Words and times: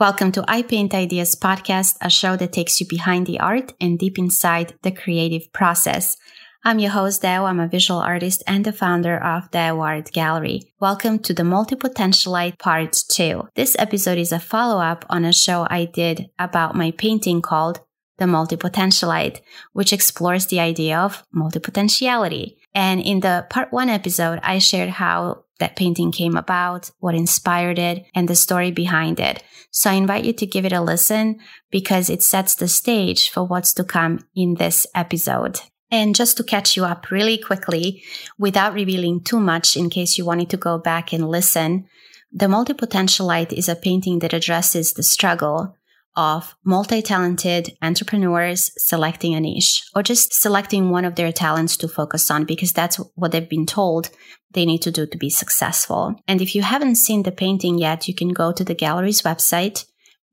Welcome 0.00 0.32
to 0.32 0.44
I 0.48 0.62
Paint 0.62 0.94
Ideas 0.94 1.34
podcast, 1.34 1.98
a 2.00 2.08
show 2.08 2.34
that 2.36 2.54
takes 2.54 2.80
you 2.80 2.86
behind 2.88 3.26
the 3.26 3.38
art 3.38 3.74
and 3.82 3.98
deep 3.98 4.18
inside 4.18 4.72
the 4.80 4.90
creative 4.90 5.52
process. 5.52 6.16
I'm 6.64 6.78
your 6.78 6.92
host, 6.92 7.20
Deo. 7.20 7.44
I'm 7.44 7.60
a 7.60 7.68
visual 7.68 8.00
artist 8.00 8.42
and 8.46 8.64
the 8.64 8.72
founder 8.72 9.22
of 9.22 9.50
Deo 9.50 9.78
Art 9.78 10.10
Gallery. 10.10 10.72
Welcome 10.80 11.18
to 11.18 11.34
the 11.34 11.42
Multipotentialite 11.42 12.58
Part 12.58 12.96
2. 13.10 13.48
This 13.54 13.76
episode 13.78 14.16
is 14.16 14.32
a 14.32 14.40
follow 14.40 14.80
up 14.80 15.04
on 15.10 15.26
a 15.26 15.34
show 15.34 15.66
I 15.68 15.84
did 15.84 16.30
about 16.38 16.74
my 16.74 16.92
painting 16.92 17.42
called 17.42 17.80
The 18.16 18.24
Multipotentialite, 18.24 19.42
which 19.74 19.92
explores 19.92 20.46
the 20.46 20.60
idea 20.60 20.98
of 20.98 21.24
multipotentiality. 21.36 22.56
And 22.74 23.02
in 23.02 23.20
the 23.20 23.46
part 23.50 23.70
one 23.70 23.90
episode, 23.90 24.40
I 24.42 24.60
shared 24.60 24.88
how 24.88 25.44
that 25.60 25.76
painting 25.76 26.10
came 26.10 26.36
about, 26.36 26.90
what 26.98 27.14
inspired 27.14 27.78
it, 27.78 28.04
and 28.14 28.28
the 28.28 28.34
story 28.34 28.70
behind 28.72 29.20
it. 29.20 29.42
So 29.70 29.90
I 29.90 29.94
invite 29.94 30.24
you 30.24 30.32
to 30.32 30.46
give 30.46 30.64
it 30.64 30.72
a 30.72 30.80
listen 30.80 31.38
because 31.70 32.10
it 32.10 32.22
sets 32.22 32.56
the 32.56 32.66
stage 32.66 33.30
for 33.30 33.44
what's 33.44 33.72
to 33.74 33.84
come 33.84 34.26
in 34.34 34.54
this 34.54 34.86
episode. 34.94 35.60
And 35.92 36.14
just 36.14 36.36
to 36.36 36.44
catch 36.44 36.76
you 36.76 36.84
up 36.84 37.10
really 37.10 37.38
quickly, 37.38 38.02
without 38.38 38.74
revealing 38.74 39.22
too 39.22 39.40
much 39.40 39.76
in 39.76 39.90
case 39.90 40.18
you 40.18 40.24
wanted 40.24 40.50
to 40.50 40.56
go 40.56 40.78
back 40.78 41.12
and 41.12 41.28
listen, 41.28 41.86
The 42.32 42.46
Multipotentialite 42.46 43.52
is 43.52 43.68
a 43.68 43.74
painting 43.74 44.20
that 44.20 44.32
addresses 44.32 44.92
the 44.92 45.02
struggle 45.02 45.76
of 46.16 46.54
multi 46.64 47.02
talented 47.02 47.76
entrepreneurs 47.82 48.72
selecting 48.76 49.34
a 49.34 49.40
niche 49.40 49.82
or 49.94 50.02
just 50.02 50.32
selecting 50.32 50.90
one 50.90 51.04
of 51.04 51.14
their 51.14 51.32
talents 51.32 51.76
to 51.78 51.88
focus 51.88 52.30
on 52.30 52.44
because 52.44 52.72
that's 52.72 52.96
what 53.14 53.32
they've 53.32 53.48
been 53.48 53.66
told 53.66 54.10
they 54.52 54.66
need 54.66 54.82
to 54.82 54.90
do 54.90 55.06
to 55.06 55.18
be 55.18 55.30
successful. 55.30 56.14
And 56.26 56.42
if 56.42 56.54
you 56.54 56.62
haven't 56.62 56.96
seen 56.96 57.22
the 57.22 57.32
painting 57.32 57.78
yet, 57.78 58.08
you 58.08 58.14
can 58.14 58.30
go 58.30 58.52
to 58.52 58.64
the 58.64 58.74
gallery's 58.74 59.22
website 59.22 59.84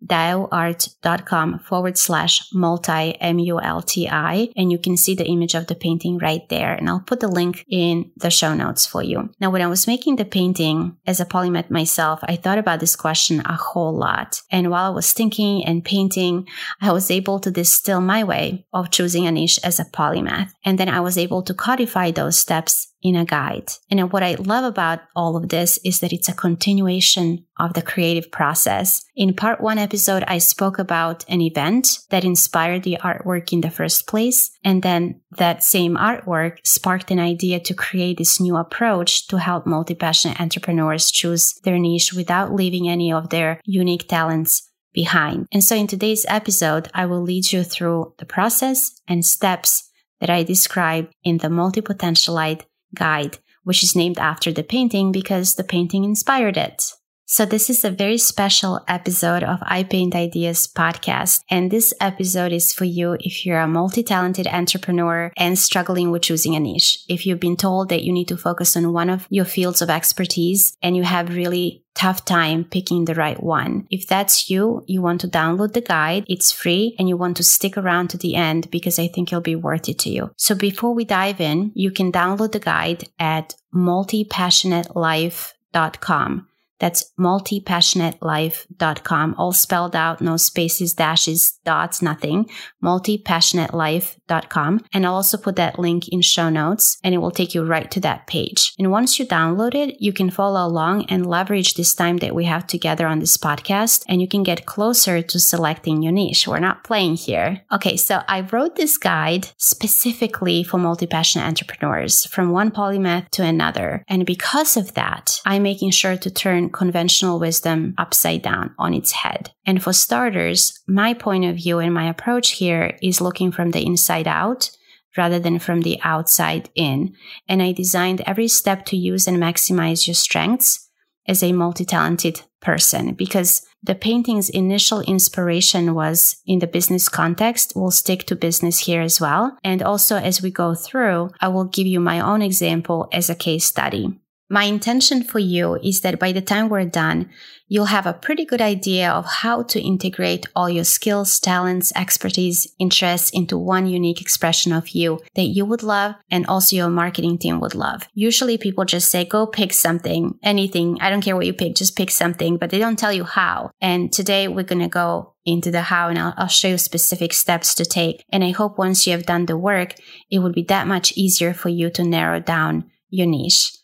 deoart.com 0.06 1.60
forward 1.60 1.98
slash 1.98 2.48
multi 2.54 3.20
M-U-L-T-I 3.20 4.50
and 4.56 4.72
you 4.72 4.78
can 4.78 4.96
see 4.98 5.16
the 5.16 5.26
image 5.26 5.56
of 5.56 5.68
the 5.68 5.76
painting 5.76 6.18
right 6.18 6.48
there. 6.50 6.74
And 6.74 6.90
I'll 6.90 7.00
put 7.00 7.20
the 7.20 7.28
link 7.28 7.66
in 7.70 8.12
the 8.16 8.30
show 8.30 8.54
notes 8.54 8.86
for 8.86 9.02
you. 9.04 9.30
Now, 9.40 9.50
when 9.50 9.62
I 9.62 9.68
was 9.68 9.88
making 9.88 10.18
the 10.18 10.26
painting 10.26 10.98
as 11.06 11.20
a 11.20 11.26
polymath 11.26 11.70
myself, 11.70 12.20
I 12.24 12.36
thought 12.36 12.58
about 12.58 12.80
this 12.80 12.96
question 12.96 13.42
a 13.42 13.54
whole 13.54 13.96
lot. 13.96 14.42
And 14.52 14.70
while 14.70 14.92
I 14.92 14.96
was 14.96 15.14
thinking 15.14 15.66
and 15.66 15.84
painting, 15.84 16.48
I 16.82 16.92
was 16.92 17.10
able 17.10 17.40
to 17.40 17.52
distill 17.52 18.02
my 18.02 18.24
way 18.24 18.66
of 18.74 18.92
choosing 18.92 19.26
a 19.28 19.32
niche 19.32 19.60
as 19.64 19.80
a 19.80 19.86
polymath. 19.86 20.52
And 20.64 20.78
then 20.78 20.90
I 20.90 21.00
was 21.00 21.18
able 21.18 21.42
to 21.44 21.54
codify 21.54 22.12
those 22.12 22.38
steps 22.38 22.94
in 23.02 23.16
a 23.16 23.26
guide. 23.26 23.72
And 23.92 24.12
what 24.12 24.24
I 24.24 24.36
love 24.36 24.64
about 24.64 25.02
all 25.16 25.38
of 25.38 25.50
this 25.50 25.80
is 25.84 26.00
that 26.00 26.14
it's 26.14 26.30
a 26.30 26.34
continuation 26.34 27.46
of 27.60 27.74
the 27.74 27.82
creative 27.82 28.32
process. 28.32 29.04
In 29.16 29.34
part 29.34 29.62
one 29.62 29.78
episode, 29.78 30.24
I 30.28 30.40
spoke 30.40 30.80
about 30.80 31.24
an 31.30 31.42
event 31.42 32.00
that 32.10 32.26
inspired 32.26 32.84
the 32.84 32.98
artwork 33.02 33.54
in 33.54 33.62
the 33.62 33.70
first 33.70 34.08
place. 34.08 34.52
And 34.64 34.82
then 34.82 35.22
that 35.38 35.64
same 35.64 35.96
artwork 35.96 36.58
sparked 36.64 37.12
an 37.12 37.20
idea 37.20 37.60
to 37.62 37.74
create 37.74 38.18
this 38.18 38.40
new 38.40 38.56
approach 38.56 39.28
to 39.28 39.38
help 39.38 39.66
multi-passionate 39.66 40.42
entrepreneurs 40.42 41.12
choose 41.12 41.54
their 41.64 41.78
niche 41.78 42.14
without 42.14 42.54
leaving 42.54 42.90
any 42.90 43.12
of 43.12 43.30
their 43.30 43.62
unique 43.64 44.08
talents 44.08 44.70
behind. 44.94 45.48
And 45.52 45.64
so 45.64 45.76
in 45.76 45.86
today's 45.86 46.26
episode, 46.28 46.90
I 46.94 47.06
will 47.06 47.22
lead 47.22 47.52
you 47.52 47.64
through 47.64 48.16
the 48.18 48.26
process 48.26 49.00
and 49.08 49.24
steps 49.24 49.90
that 50.20 50.32
I 50.32 50.42
described 50.42 51.14
in 51.24 51.38
the 51.38 51.50
multi-potentialite 51.50 52.64
guide, 52.96 53.38
which 53.64 53.84
is 53.84 53.96
named 53.96 54.18
after 54.18 54.52
the 54.52 54.64
painting 54.64 55.12
because 55.12 55.56
the 55.56 55.64
painting 55.64 56.04
inspired 56.04 56.58
it. 56.58 56.92
So 57.30 57.46
this 57.46 57.70
is 57.70 57.84
a 57.84 57.92
very 57.92 58.18
special 58.18 58.80
episode 58.88 59.44
of 59.44 59.60
I 59.62 59.84
Paint 59.84 60.16
Ideas 60.16 60.66
podcast. 60.66 61.42
And 61.50 61.70
this 61.70 61.94
episode 62.00 62.54
is 62.54 62.72
for 62.72 62.86
you 62.86 63.18
if 63.20 63.46
you're 63.46 63.60
a 63.60 63.68
multi-talented 63.68 64.48
entrepreneur 64.48 65.34
and 65.36 65.60
struggling 65.60 66.10
with 66.10 66.22
choosing 66.22 66.56
a 66.56 66.62
niche. 66.62 67.00
If 67.10 67.26
you've 67.26 67.42
been 67.42 67.58
told 67.58 67.90
that 67.90 68.04
you 68.04 68.14
need 68.14 68.30
to 68.30 68.38
focus 68.38 68.78
on 68.78 68.94
one 68.94 69.10
of 69.10 69.28
your 69.30 69.44
fields 69.44 69.82
of 69.82 69.90
expertise 69.90 70.78
and 70.82 70.96
you 70.96 71.04
have 71.04 71.36
really 71.36 71.84
tough 71.96 72.24
time 72.24 72.64
picking 72.64 73.04
the 73.04 73.16
right 73.16 73.44
one. 73.44 73.88
If 73.92 74.08
that's 74.08 74.50
you, 74.50 74.86
you 74.88 75.02
want 75.02 75.20
to 75.20 75.28
download 75.28 75.74
the 75.74 75.82
guide. 75.82 76.24
It's 76.30 76.54
free 76.54 76.96
and 76.98 77.10
you 77.10 77.18
want 77.18 77.36
to 77.38 77.44
stick 77.44 77.78
around 77.78 78.08
to 78.12 78.18
the 78.18 78.36
end 78.36 78.72
because 78.72 79.00
I 79.00 79.10
think 79.10 79.34
it'll 79.34 79.42
be 79.42 79.58
worth 79.58 79.90
it 79.90 80.00
to 80.00 80.10
you. 80.10 80.32
So 80.38 80.56
before 80.56 80.94
we 80.94 81.04
dive 81.04 81.42
in, 81.42 81.74
you 81.76 81.92
can 81.92 82.10
download 82.10 82.54
the 82.54 82.60
guide 82.60 83.10
at 83.20 83.56
multipassionatelife.com. 83.76 86.48
That's 86.80 87.12
multipassionatelife.com, 87.20 89.36
all 89.38 89.54
spelled 89.54 89.96
out, 89.96 90.22
no 90.22 90.38
spaces, 90.38 90.94
dashes, 90.94 91.60
dots, 91.66 92.02
nothing. 92.02 92.50
Multipassionatelife.com. 92.84 94.86
And 94.94 95.06
I'll 95.06 95.16
also 95.16 95.38
put 95.38 95.56
that 95.56 95.80
link 95.80 96.10
in 96.10 96.22
show 96.22 96.50
notes 96.50 96.98
and 97.04 97.16
it 97.16 97.20
will 97.20 97.32
take 97.32 97.56
you 97.56 97.66
right 97.66 97.90
to 97.92 98.00
that 98.02 98.28
page. 98.28 98.74
And 98.78 98.92
once 98.92 99.18
you 99.18 99.26
download 99.26 99.74
it, 99.74 99.96
you 100.00 100.14
can 100.14 100.30
follow 100.30 100.66
along 100.66 101.06
and 101.06 101.26
leverage 101.26 101.74
this 101.74 101.96
time 101.96 102.18
that 102.18 102.36
we 102.36 102.46
have 102.46 102.68
together 102.68 103.08
on 103.08 103.20
this 103.20 103.38
podcast 103.38 104.04
and 104.08 104.22
you 104.22 104.28
can 104.28 104.44
get 104.44 104.66
closer 104.66 105.22
to 105.22 105.40
selecting 105.40 106.04
your 106.04 106.12
niche. 106.12 106.48
We're 106.48 106.60
not 106.60 106.84
playing 106.84 107.16
here. 107.16 107.62
Okay. 107.72 107.98
So 107.98 108.22
I 108.28 108.42
wrote 108.42 108.76
this 108.76 108.98
guide 108.98 109.48
specifically 109.58 110.64
for 110.64 110.78
multi-passionate 110.78 111.46
entrepreneurs 111.46 112.26
from 112.28 112.52
one 112.52 112.72
polymath 112.72 113.30
to 113.32 113.44
another. 113.44 114.04
And 114.08 114.26
because 114.26 114.78
of 114.78 114.94
that, 114.94 115.42
I'm 115.46 115.64
making 115.64 115.92
sure 115.92 116.18
to 116.18 116.30
turn 116.30 116.67
conventional 116.70 117.40
wisdom 117.40 117.94
upside 117.98 118.42
down 118.42 118.74
on 118.78 118.94
its 118.94 119.12
head. 119.12 119.52
And 119.66 119.82
for 119.82 119.94
starters, 119.94 120.80
my 120.88 121.14
point 121.14 121.46
of 121.46 121.56
view 121.56 121.80
and 121.80 121.94
my 121.94 122.10
approach 122.10 122.52
here 122.54 122.98
is 123.02 123.22
looking 123.22 123.52
from 123.52 123.72
the 123.72 123.86
inside 123.86 124.28
out 124.28 124.70
rather 125.18 125.40
than 125.40 125.60
from 125.60 125.82
the 125.82 126.00
outside 126.04 126.70
in. 126.76 127.16
And 127.48 127.62
I 127.62 127.72
designed 127.72 128.22
every 128.22 128.48
step 128.48 128.86
to 128.86 128.98
use 128.98 129.28
and 129.28 129.38
maximize 129.38 130.08
your 130.08 130.14
strengths 130.14 130.90
as 131.28 131.44
a 131.44 131.52
multi 131.52 131.86
talented 131.86 132.42
person 132.62 133.14
because 133.14 133.66
the 133.84 133.96
painting's 133.96 134.50
initial 134.50 135.02
inspiration 135.02 135.94
was 135.94 136.38
in 136.46 136.60
the 136.60 136.68
business 136.68 137.10
context. 137.10 137.74
We'll 137.76 137.92
stick 137.92 138.26
to 138.26 138.36
business 138.36 138.80
here 138.80 139.02
as 139.02 139.22
well. 139.22 139.58
And 139.64 139.82
also, 139.82 140.16
as 140.16 140.42
we 140.42 140.52
go 140.52 140.74
through, 140.74 141.30
I 141.40 141.48
will 141.50 141.66
give 141.66 141.88
you 141.88 142.00
my 142.00 142.20
own 142.20 142.42
example 142.42 143.08
as 143.12 143.30
a 143.30 143.36
case 143.36 143.66
study. 143.66 144.20
My 144.50 144.64
intention 144.64 145.24
for 145.24 145.40
you 145.40 145.76
is 145.76 146.02
that 146.02 146.20
by 146.20 146.32
the 146.32 146.42
time 146.42 146.70
we're 146.70 146.86
done, 146.86 147.30
you'll 147.68 147.86
have 147.86 148.06
a 148.06 148.14
pretty 148.14 148.46
good 148.46 148.62
idea 148.62 149.12
of 149.12 149.26
how 149.26 149.64
to 149.64 149.82
integrate 149.82 150.46
all 150.56 150.70
your 150.70 150.86
skills, 150.86 151.38
talents, 151.38 151.92
expertise, 151.98 152.74
interests 152.80 153.30
into 153.32 153.58
one 153.58 153.88
unique 153.88 154.22
expression 154.22 154.72
of 154.72 154.90
you 154.90 155.20
that 155.36 155.48
you 155.48 155.66
would 155.66 155.84
love 155.84 156.16
and 156.32 156.46
also 156.46 156.78
your 156.78 156.90
marketing 156.90 157.38
team 157.38 157.60
would 157.60 157.76
love. 157.76 158.08
Usually 158.14 158.58
people 158.58 158.86
just 158.86 159.12
say, 159.12 159.26
go 159.26 159.46
pick 159.46 159.74
something, 159.74 160.40
anything. 160.42 160.98
I 161.02 161.10
don't 161.10 161.22
care 161.22 161.36
what 161.36 161.46
you 161.46 161.54
pick, 161.54 161.76
just 161.76 161.98
pick 161.98 162.10
something, 162.10 162.56
but 162.56 162.70
they 162.70 162.80
don't 162.80 162.98
tell 162.98 163.12
you 163.12 163.26
how. 163.26 163.72
And 163.82 164.14
today 164.14 164.48
we're 164.48 164.64
going 164.64 164.82
to 164.82 164.88
go 164.88 165.34
into 165.44 165.72
the 165.72 165.82
how 165.82 166.08
and 166.08 166.18
I'll, 166.18 166.34
I'll 166.38 166.48
show 166.48 166.70
you 166.70 166.78
specific 166.78 167.34
steps 167.34 167.76
to 167.76 167.86
take. 167.86 168.24
And 168.32 168.46
I 168.46 168.52
hope 168.52 168.78
once 168.78 169.06
you 169.06 169.12
have 169.12 169.26
done 169.26 169.46
the 169.46 169.58
work, 169.58 169.96
it 170.32 170.40
will 170.40 170.54
be 170.54 170.64
that 170.64 170.88
much 170.88 171.12
easier 171.18 171.54
for 171.54 171.68
you 171.68 171.90
to 171.90 172.04
narrow 172.06 172.40
down 172.40 172.90
your 173.10 173.28
niche. 173.28 173.77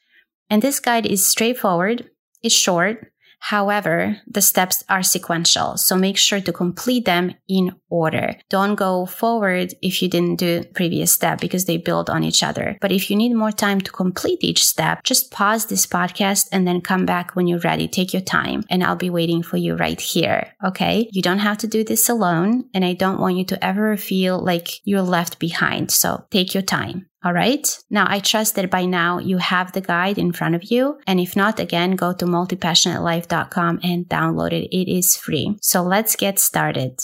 And 0.49 0.61
this 0.61 0.79
guide 0.79 1.05
is 1.05 1.25
straightforward, 1.25 2.09
it's 2.41 2.55
short, 2.55 3.13
However, 3.43 4.21
the 4.25 4.41
steps 4.41 4.85
are 4.87 5.03
sequential, 5.03 5.75
so 5.75 5.97
make 5.97 6.15
sure 6.15 6.39
to 6.39 6.53
complete 6.53 7.03
them 7.03 7.35
in 7.49 7.75
order. 7.89 8.37
Don't 8.49 8.75
go 8.75 9.05
forward 9.05 9.73
if 9.81 10.01
you 10.01 10.07
didn't 10.07 10.37
do 10.37 10.63
previous 10.73 11.11
step 11.11 11.41
because 11.41 11.65
they 11.65 11.75
build 11.75 12.09
on 12.09 12.23
each 12.23 12.41
other. 12.41 12.77
But 12.79 12.93
if 12.93 13.09
you 13.09 13.17
need 13.17 13.33
more 13.33 13.51
time 13.51 13.81
to 13.81 13.91
complete 13.91 14.45
each 14.45 14.63
step, 14.63 15.03
just 15.03 15.29
pause 15.29 15.65
this 15.65 15.85
podcast 15.85 16.47
and 16.53 16.65
then 16.65 16.79
come 16.79 17.05
back 17.05 17.35
when 17.35 17.45
you're 17.45 17.59
ready. 17.59 17.89
Take 17.89 18.13
your 18.13 18.21
time 18.21 18.63
and 18.69 18.81
I'll 18.81 18.95
be 18.95 19.09
waiting 19.09 19.43
for 19.43 19.57
you 19.57 19.75
right 19.75 19.99
here. 19.99 20.53
Okay. 20.63 21.09
You 21.11 21.21
don't 21.21 21.39
have 21.39 21.57
to 21.57 21.67
do 21.67 21.83
this 21.83 22.07
alone 22.07 22.69
and 22.73 22.85
I 22.85 22.93
don't 22.93 23.19
want 23.19 23.35
you 23.35 23.43
to 23.47 23.61
ever 23.61 23.97
feel 23.97 24.39
like 24.39 24.79
you're 24.85 25.01
left 25.01 25.37
behind. 25.39 25.91
So 25.91 26.25
take 26.31 26.53
your 26.53 26.63
time. 26.63 27.09
All 27.23 27.33
right. 27.33 27.65
Now 27.89 28.05
I 28.09 28.19
trust 28.19 28.55
that 28.55 28.69
by 28.69 28.85
now 28.85 29.17
you 29.17 29.37
have 29.37 29.71
the 29.71 29.81
guide 29.81 30.17
in 30.17 30.33
front 30.33 30.55
of 30.55 30.63
you. 30.65 30.99
And 31.07 31.19
if 31.19 31.35
not, 31.35 31.59
again, 31.59 31.95
go 31.95 32.11
to 32.13 32.25
multipassionatelife.com 32.25 33.79
and 33.81 34.05
download 34.05 34.51
it. 34.51 34.75
It 34.75 34.91
is 34.91 35.15
free. 35.15 35.57
So 35.61 35.83
let's 35.83 36.17
get 36.17 36.37
started. 36.37 36.99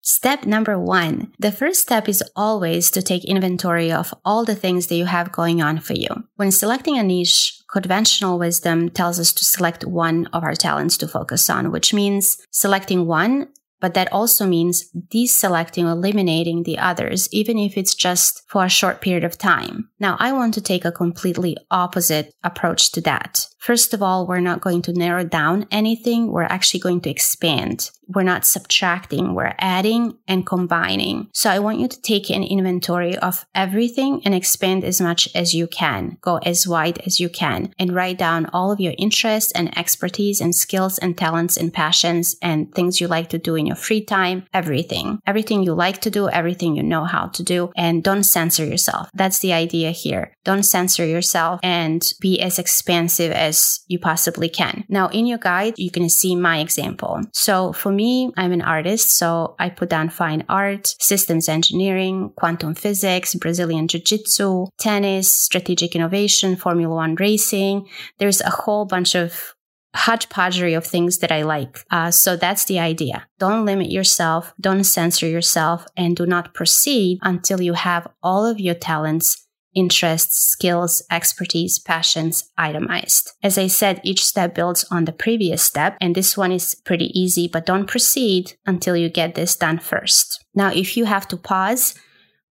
Step 0.00 0.46
number 0.46 0.78
one. 0.78 1.32
The 1.38 1.52
first 1.52 1.82
step 1.82 2.08
is 2.08 2.24
always 2.34 2.90
to 2.92 3.02
take 3.02 3.26
inventory 3.26 3.92
of 3.92 4.14
all 4.24 4.46
the 4.46 4.54
things 4.54 4.86
that 4.86 4.96
you 4.96 5.04
have 5.04 5.32
going 5.32 5.60
on 5.60 5.80
for 5.80 5.92
you. 5.92 6.08
When 6.36 6.50
selecting 6.50 6.96
a 6.96 7.02
niche, 7.02 7.60
conventional 7.70 8.38
wisdom 8.38 8.88
tells 8.88 9.20
us 9.20 9.34
to 9.34 9.44
select 9.44 9.84
one 9.84 10.26
of 10.32 10.42
our 10.42 10.54
talents 10.54 10.96
to 10.98 11.08
focus 11.08 11.50
on, 11.50 11.70
which 11.70 11.92
means 11.92 12.38
selecting 12.50 13.06
one 13.06 13.48
but 13.80 13.94
that 13.94 14.12
also 14.12 14.46
means 14.46 14.90
deselecting 15.08 15.84
or 15.84 15.92
eliminating 15.92 16.62
the 16.62 16.78
others, 16.78 17.28
even 17.32 17.58
if 17.58 17.76
it's 17.76 17.94
just 17.94 18.42
for 18.48 18.64
a 18.64 18.68
short 18.68 19.00
period 19.00 19.24
of 19.24 19.38
time. 19.38 19.88
Now, 20.00 20.16
I 20.18 20.32
want 20.32 20.54
to 20.54 20.60
take 20.60 20.84
a 20.84 20.92
completely 20.92 21.56
opposite 21.70 22.34
approach 22.42 22.92
to 22.92 23.00
that. 23.02 23.46
First 23.58 23.94
of 23.94 24.02
all, 24.02 24.26
we're 24.26 24.40
not 24.40 24.60
going 24.60 24.82
to 24.82 24.92
narrow 24.92 25.24
down 25.24 25.66
anything. 25.70 26.32
We're 26.32 26.42
actually 26.42 26.80
going 26.80 27.00
to 27.02 27.10
expand. 27.10 27.90
We're 28.08 28.22
not 28.22 28.46
subtracting, 28.46 29.34
we're 29.34 29.54
adding 29.58 30.16
and 30.26 30.46
combining. 30.46 31.28
So 31.32 31.50
I 31.50 31.58
want 31.58 31.78
you 31.78 31.88
to 31.88 32.00
take 32.00 32.30
an 32.30 32.42
inventory 32.42 33.16
of 33.18 33.44
everything 33.54 34.22
and 34.24 34.34
expand 34.34 34.82
as 34.84 35.00
much 35.00 35.28
as 35.34 35.54
you 35.54 35.66
can. 35.66 36.16
Go 36.20 36.38
as 36.38 36.66
wide 36.66 36.98
as 37.06 37.20
you 37.20 37.28
can 37.28 37.74
and 37.78 37.94
write 37.94 38.18
down 38.18 38.46
all 38.46 38.72
of 38.72 38.80
your 38.80 38.94
interests 38.96 39.52
and 39.52 39.76
expertise 39.76 40.40
and 40.40 40.54
skills 40.54 40.98
and 40.98 41.18
talents 41.18 41.56
and 41.58 41.72
passions 41.72 42.36
and 42.40 42.74
things 42.74 43.00
you 43.00 43.08
like 43.08 43.28
to 43.28 43.38
do 43.38 43.54
in 43.56 43.66
your 43.66 43.76
free 43.76 44.02
time, 44.02 44.46
everything. 44.54 45.20
Everything 45.26 45.62
you 45.62 45.74
like 45.74 46.00
to 46.00 46.10
do, 46.10 46.28
everything 46.30 46.76
you 46.76 46.82
know 46.82 47.04
how 47.04 47.26
to 47.28 47.42
do, 47.42 47.70
and 47.76 48.02
don't 48.02 48.24
censor 48.24 48.64
yourself. 48.64 49.10
That's 49.12 49.40
the 49.40 49.52
idea 49.52 49.90
here. 49.90 50.32
Don't 50.44 50.62
censor 50.62 51.04
yourself 51.04 51.60
and 51.62 52.02
be 52.20 52.40
as 52.40 52.58
expansive 52.58 53.32
as 53.32 53.80
you 53.86 53.98
possibly 53.98 54.48
can. 54.48 54.84
Now, 54.88 55.08
in 55.08 55.26
your 55.26 55.38
guide, 55.38 55.74
you 55.76 55.90
can 55.90 56.08
see 56.08 56.34
my 56.34 56.60
example. 56.60 57.20
So 57.32 57.72
for 57.72 57.90
me, 57.90 57.97
I'm 58.36 58.52
an 58.52 58.62
artist, 58.62 59.16
so 59.16 59.54
I 59.58 59.70
put 59.70 59.90
down 59.90 60.10
fine 60.10 60.44
art, 60.48 60.94
systems 61.00 61.48
engineering, 61.48 62.32
quantum 62.36 62.74
physics, 62.74 63.34
Brazilian 63.34 63.88
Jiu 63.88 64.00
Jitsu, 64.00 64.66
tennis, 64.78 65.32
strategic 65.32 65.96
innovation, 65.96 66.56
Formula 66.56 66.94
One 66.94 67.14
racing. 67.16 67.88
There's 68.18 68.40
a 68.40 68.50
whole 68.50 68.84
bunch 68.84 69.14
of 69.14 69.54
hodgepodgery 69.96 70.76
of 70.76 70.86
things 70.86 71.18
that 71.18 71.32
I 71.32 71.42
like. 71.42 71.84
Uh, 71.90 72.10
so 72.10 72.36
that's 72.36 72.66
the 72.66 72.78
idea. 72.78 73.26
Don't 73.38 73.64
limit 73.64 73.90
yourself, 73.90 74.54
don't 74.60 74.84
censor 74.84 75.26
yourself, 75.26 75.86
and 75.96 76.16
do 76.16 76.26
not 76.26 76.54
proceed 76.54 77.18
until 77.22 77.60
you 77.60 77.72
have 77.72 78.06
all 78.22 78.46
of 78.46 78.60
your 78.60 78.74
talents 78.74 79.47
interests, 79.74 80.38
skills, 80.38 81.02
expertise, 81.10 81.78
passions 81.78 82.50
itemized. 82.56 83.32
As 83.42 83.58
I 83.58 83.66
said, 83.66 84.00
each 84.02 84.24
step 84.24 84.54
builds 84.54 84.84
on 84.90 85.04
the 85.04 85.12
previous 85.12 85.62
step, 85.62 85.96
and 86.00 86.14
this 86.14 86.36
one 86.36 86.52
is 86.52 86.74
pretty 86.74 87.10
easy, 87.18 87.48
but 87.48 87.66
don't 87.66 87.86
proceed 87.86 88.54
until 88.66 88.96
you 88.96 89.08
get 89.08 89.34
this 89.34 89.56
done 89.56 89.78
first. 89.78 90.44
Now, 90.54 90.72
if 90.72 90.96
you 90.96 91.04
have 91.04 91.28
to 91.28 91.36
pause, 91.36 91.94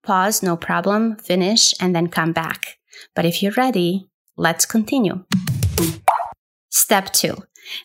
pause, 0.03 0.41
no 0.41 0.55
problem, 0.55 1.17
finish, 1.17 1.73
and 1.79 1.95
then 1.95 2.07
come 2.07 2.33
back. 2.33 2.77
But 3.15 3.25
if 3.25 3.43
you're 3.43 3.53
ready, 3.57 4.09
let's 4.37 4.65
continue. 4.65 5.25
Step 6.69 7.11
two. 7.11 7.35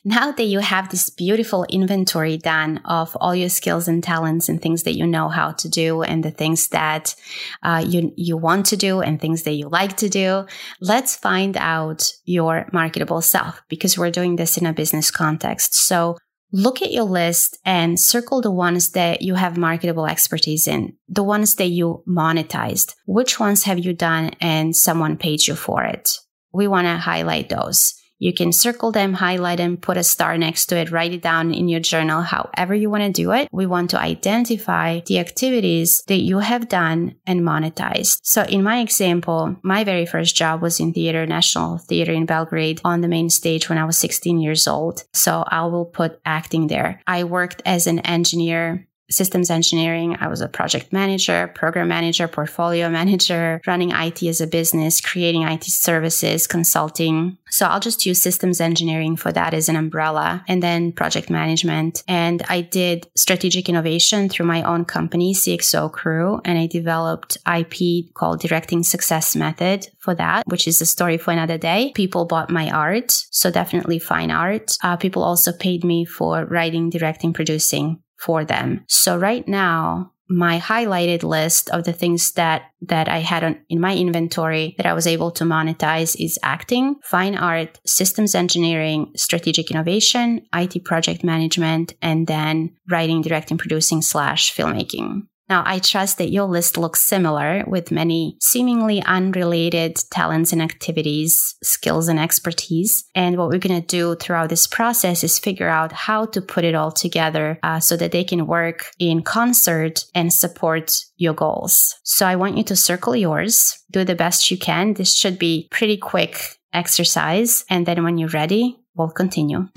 Now 0.04 0.32
that 0.32 0.44
you 0.44 0.60
have 0.60 0.90
this 0.90 1.10
beautiful 1.10 1.64
inventory 1.68 2.36
done 2.36 2.78
of 2.84 3.16
all 3.20 3.34
your 3.34 3.48
skills 3.48 3.88
and 3.88 4.02
talents 4.02 4.48
and 4.48 4.60
things 4.60 4.82
that 4.84 4.96
you 4.96 5.06
know 5.06 5.28
how 5.28 5.52
to 5.52 5.68
do 5.68 6.02
and 6.02 6.24
the 6.24 6.30
things 6.30 6.68
that 6.68 7.14
uh, 7.62 7.84
you, 7.86 8.12
you 8.16 8.36
want 8.36 8.66
to 8.66 8.76
do 8.76 9.00
and 9.00 9.20
things 9.20 9.42
that 9.44 9.52
you 9.52 9.68
like 9.68 9.96
to 9.98 10.08
do, 10.08 10.46
let's 10.80 11.16
find 11.16 11.56
out 11.56 12.12
your 12.24 12.68
marketable 12.72 13.20
self 13.20 13.62
because 13.68 13.98
we're 13.98 14.10
doing 14.10 14.36
this 14.36 14.56
in 14.56 14.66
a 14.66 14.72
business 14.72 15.10
context. 15.10 15.74
So 15.74 16.18
look 16.52 16.82
at 16.82 16.92
your 16.92 17.04
list 17.04 17.58
and 17.64 17.98
circle 17.98 18.40
the 18.42 18.50
ones 18.50 18.90
that 18.90 19.22
you 19.22 19.34
have 19.34 19.56
marketable 19.56 20.06
expertise 20.06 20.68
in, 20.68 20.96
the 21.08 21.22
ones 21.22 21.56
that 21.56 21.68
you 21.68 22.04
monetized. 22.06 22.94
Which 23.06 23.40
ones 23.40 23.64
have 23.64 23.78
you 23.78 23.94
done 23.94 24.32
and 24.40 24.76
someone 24.76 25.16
paid 25.16 25.46
you 25.46 25.54
for 25.54 25.82
it? 25.84 26.10
We 26.52 26.68
want 26.68 26.86
to 26.86 26.98
highlight 26.98 27.48
those. 27.48 27.94
You 28.22 28.32
can 28.32 28.52
circle 28.52 28.92
them, 28.92 29.14
highlight 29.14 29.58
them, 29.58 29.76
put 29.76 29.96
a 29.96 30.04
star 30.04 30.38
next 30.38 30.66
to 30.66 30.76
it, 30.76 30.92
write 30.92 31.12
it 31.12 31.22
down 31.22 31.52
in 31.52 31.68
your 31.68 31.80
journal, 31.80 32.22
however 32.22 32.72
you 32.72 32.88
want 32.88 33.02
to 33.02 33.10
do 33.10 33.32
it. 33.32 33.48
We 33.50 33.66
want 33.66 33.90
to 33.90 34.00
identify 34.00 35.00
the 35.00 35.18
activities 35.18 36.04
that 36.06 36.20
you 36.20 36.38
have 36.38 36.68
done 36.68 37.16
and 37.26 37.40
monetized. 37.40 38.20
So 38.22 38.44
in 38.44 38.62
my 38.62 38.78
example, 38.78 39.56
my 39.64 39.82
very 39.82 40.06
first 40.06 40.36
job 40.36 40.62
was 40.62 40.78
in 40.78 40.92
Theater, 40.92 41.26
National 41.26 41.78
Theater 41.78 42.12
in 42.12 42.24
Belgrade 42.24 42.80
on 42.84 43.00
the 43.00 43.08
main 43.08 43.28
stage 43.28 43.68
when 43.68 43.78
I 43.78 43.86
was 43.86 43.98
16 43.98 44.38
years 44.38 44.68
old. 44.68 45.02
So 45.12 45.42
I 45.48 45.66
will 45.66 45.86
put 45.86 46.20
acting 46.24 46.68
there. 46.68 47.02
I 47.08 47.24
worked 47.24 47.60
as 47.66 47.88
an 47.88 47.98
engineer 47.98 48.86
systems 49.12 49.50
engineering. 49.50 50.16
I 50.20 50.28
was 50.28 50.40
a 50.40 50.48
project 50.48 50.92
manager, 50.92 51.50
program 51.54 51.88
manager, 51.88 52.28
portfolio 52.28 52.88
manager, 52.88 53.60
running 53.66 53.92
IT 53.92 54.22
as 54.22 54.40
a 54.40 54.46
business, 54.46 55.00
creating 55.00 55.42
IT 55.42 55.64
services, 55.64 56.46
consulting. 56.46 57.38
So 57.50 57.66
I'll 57.66 57.80
just 57.80 58.06
use 58.06 58.22
systems 58.22 58.60
engineering 58.60 59.16
for 59.16 59.30
that 59.32 59.54
as 59.54 59.68
an 59.68 59.76
umbrella 59.76 60.44
and 60.48 60.62
then 60.62 60.92
project 60.92 61.28
management. 61.28 62.02
And 62.08 62.42
I 62.48 62.62
did 62.62 63.06
strategic 63.14 63.68
innovation 63.68 64.28
through 64.28 64.46
my 64.46 64.62
own 64.62 64.84
company, 64.84 65.34
CXO 65.34 65.92
Crew, 65.92 66.40
and 66.44 66.58
I 66.58 66.66
developed 66.66 67.36
IP 67.46 68.14
called 68.14 68.40
Directing 68.40 68.82
Success 68.82 69.36
Method 69.36 69.88
for 69.98 70.14
that, 70.14 70.46
which 70.46 70.66
is 70.66 70.80
a 70.80 70.86
story 70.86 71.18
for 71.18 71.30
another 71.30 71.58
day. 71.58 71.92
People 71.94 72.24
bought 72.24 72.50
my 72.50 72.70
art. 72.70 73.10
So 73.30 73.50
definitely 73.50 73.98
fine 73.98 74.30
art. 74.30 74.76
Uh, 74.82 74.96
people 74.96 75.22
also 75.22 75.52
paid 75.52 75.84
me 75.84 76.04
for 76.04 76.44
writing, 76.46 76.90
directing, 76.90 77.32
producing 77.32 78.00
for 78.22 78.44
them. 78.44 78.84
So 78.88 79.18
right 79.18 79.46
now, 79.46 80.12
my 80.28 80.58
highlighted 80.58 81.22
list 81.22 81.68
of 81.70 81.84
the 81.84 81.92
things 81.92 82.32
that 82.32 82.62
that 82.80 83.08
I 83.08 83.18
had 83.18 83.44
on, 83.44 83.60
in 83.68 83.80
my 83.80 83.94
inventory 83.94 84.74
that 84.76 84.86
I 84.86 84.94
was 84.94 85.06
able 85.06 85.30
to 85.32 85.44
monetize 85.44 86.16
is 86.18 86.38
acting, 86.42 86.96
fine 87.04 87.36
art, 87.36 87.80
systems 87.86 88.34
engineering, 88.34 89.12
strategic 89.16 89.70
innovation, 89.70 90.46
IT 90.54 90.84
project 90.84 91.22
management, 91.22 91.94
and 92.00 92.26
then 92.26 92.74
writing, 92.90 93.20
directing, 93.20 93.58
producing 93.58 94.00
slash 94.00 94.54
filmmaking. 94.54 95.22
Now, 95.52 95.64
I 95.66 95.80
trust 95.80 96.16
that 96.16 96.30
your 96.30 96.46
list 96.46 96.78
looks 96.78 97.02
similar 97.02 97.62
with 97.66 97.90
many 97.90 98.38
seemingly 98.40 99.02
unrelated 99.02 99.98
talents 100.10 100.50
and 100.50 100.62
activities, 100.62 101.56
skills 101.62 102.08
and 102.08 102.18
expertise. 102.18 103.04
And 103.14 103.36
what 103.36 103.50
we're 103.50 103.58
going 103.58 103.78
to 103.78 103.86
do 103.86 104.14
throughout 104.14 104.48
this 104.48 104.66
process 104.66 105.22
is 105.22 105.38
figure 105.38 105.68
out 105.68 105.92
how 105.92 106.24
to 106.24 106.40
put 106.40 106.64
it 106.64 106.74
all 106.74 106.90
together 106.90 107.58
uh, 107.62 107.80
so 107.80 107.98
that 107.98 108.12
they 108.12 108.24
can 108.24 108.46
work 108.46 108.92
in 108.98 109.20
concert 109.20 110.06
and 110.14 110.32
support 110.32 110.90
your 111.18 111.34
goals. 111.34 111.96
So 112.02 112.24
I 112.24 112.36
want 112.36 112.56
you 112.56 112.64
to 112.64 112.74
circle 112.74 113.14
yours, 113.14 113.76
do 113.90 114.04
the 114.06 114.14
best 114.14 114.50
you 114.50 114.56
can. 114.56 114.94
This 114.94 115.14
should 115.14 115.38
be 115.38 115.68
pretty 115.70 115.98
quick 115.98 116.56
exercise. 116.72 117.66
And 117.68 117.84
then 117.84 118.04
when 118.04 118.16
you're 118.16 118.30
ready, 118.30 118.78
we'll 118.94 119.10
continue. 119.10 119.68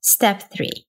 Step 0.00 0.50
three 0.50 0.86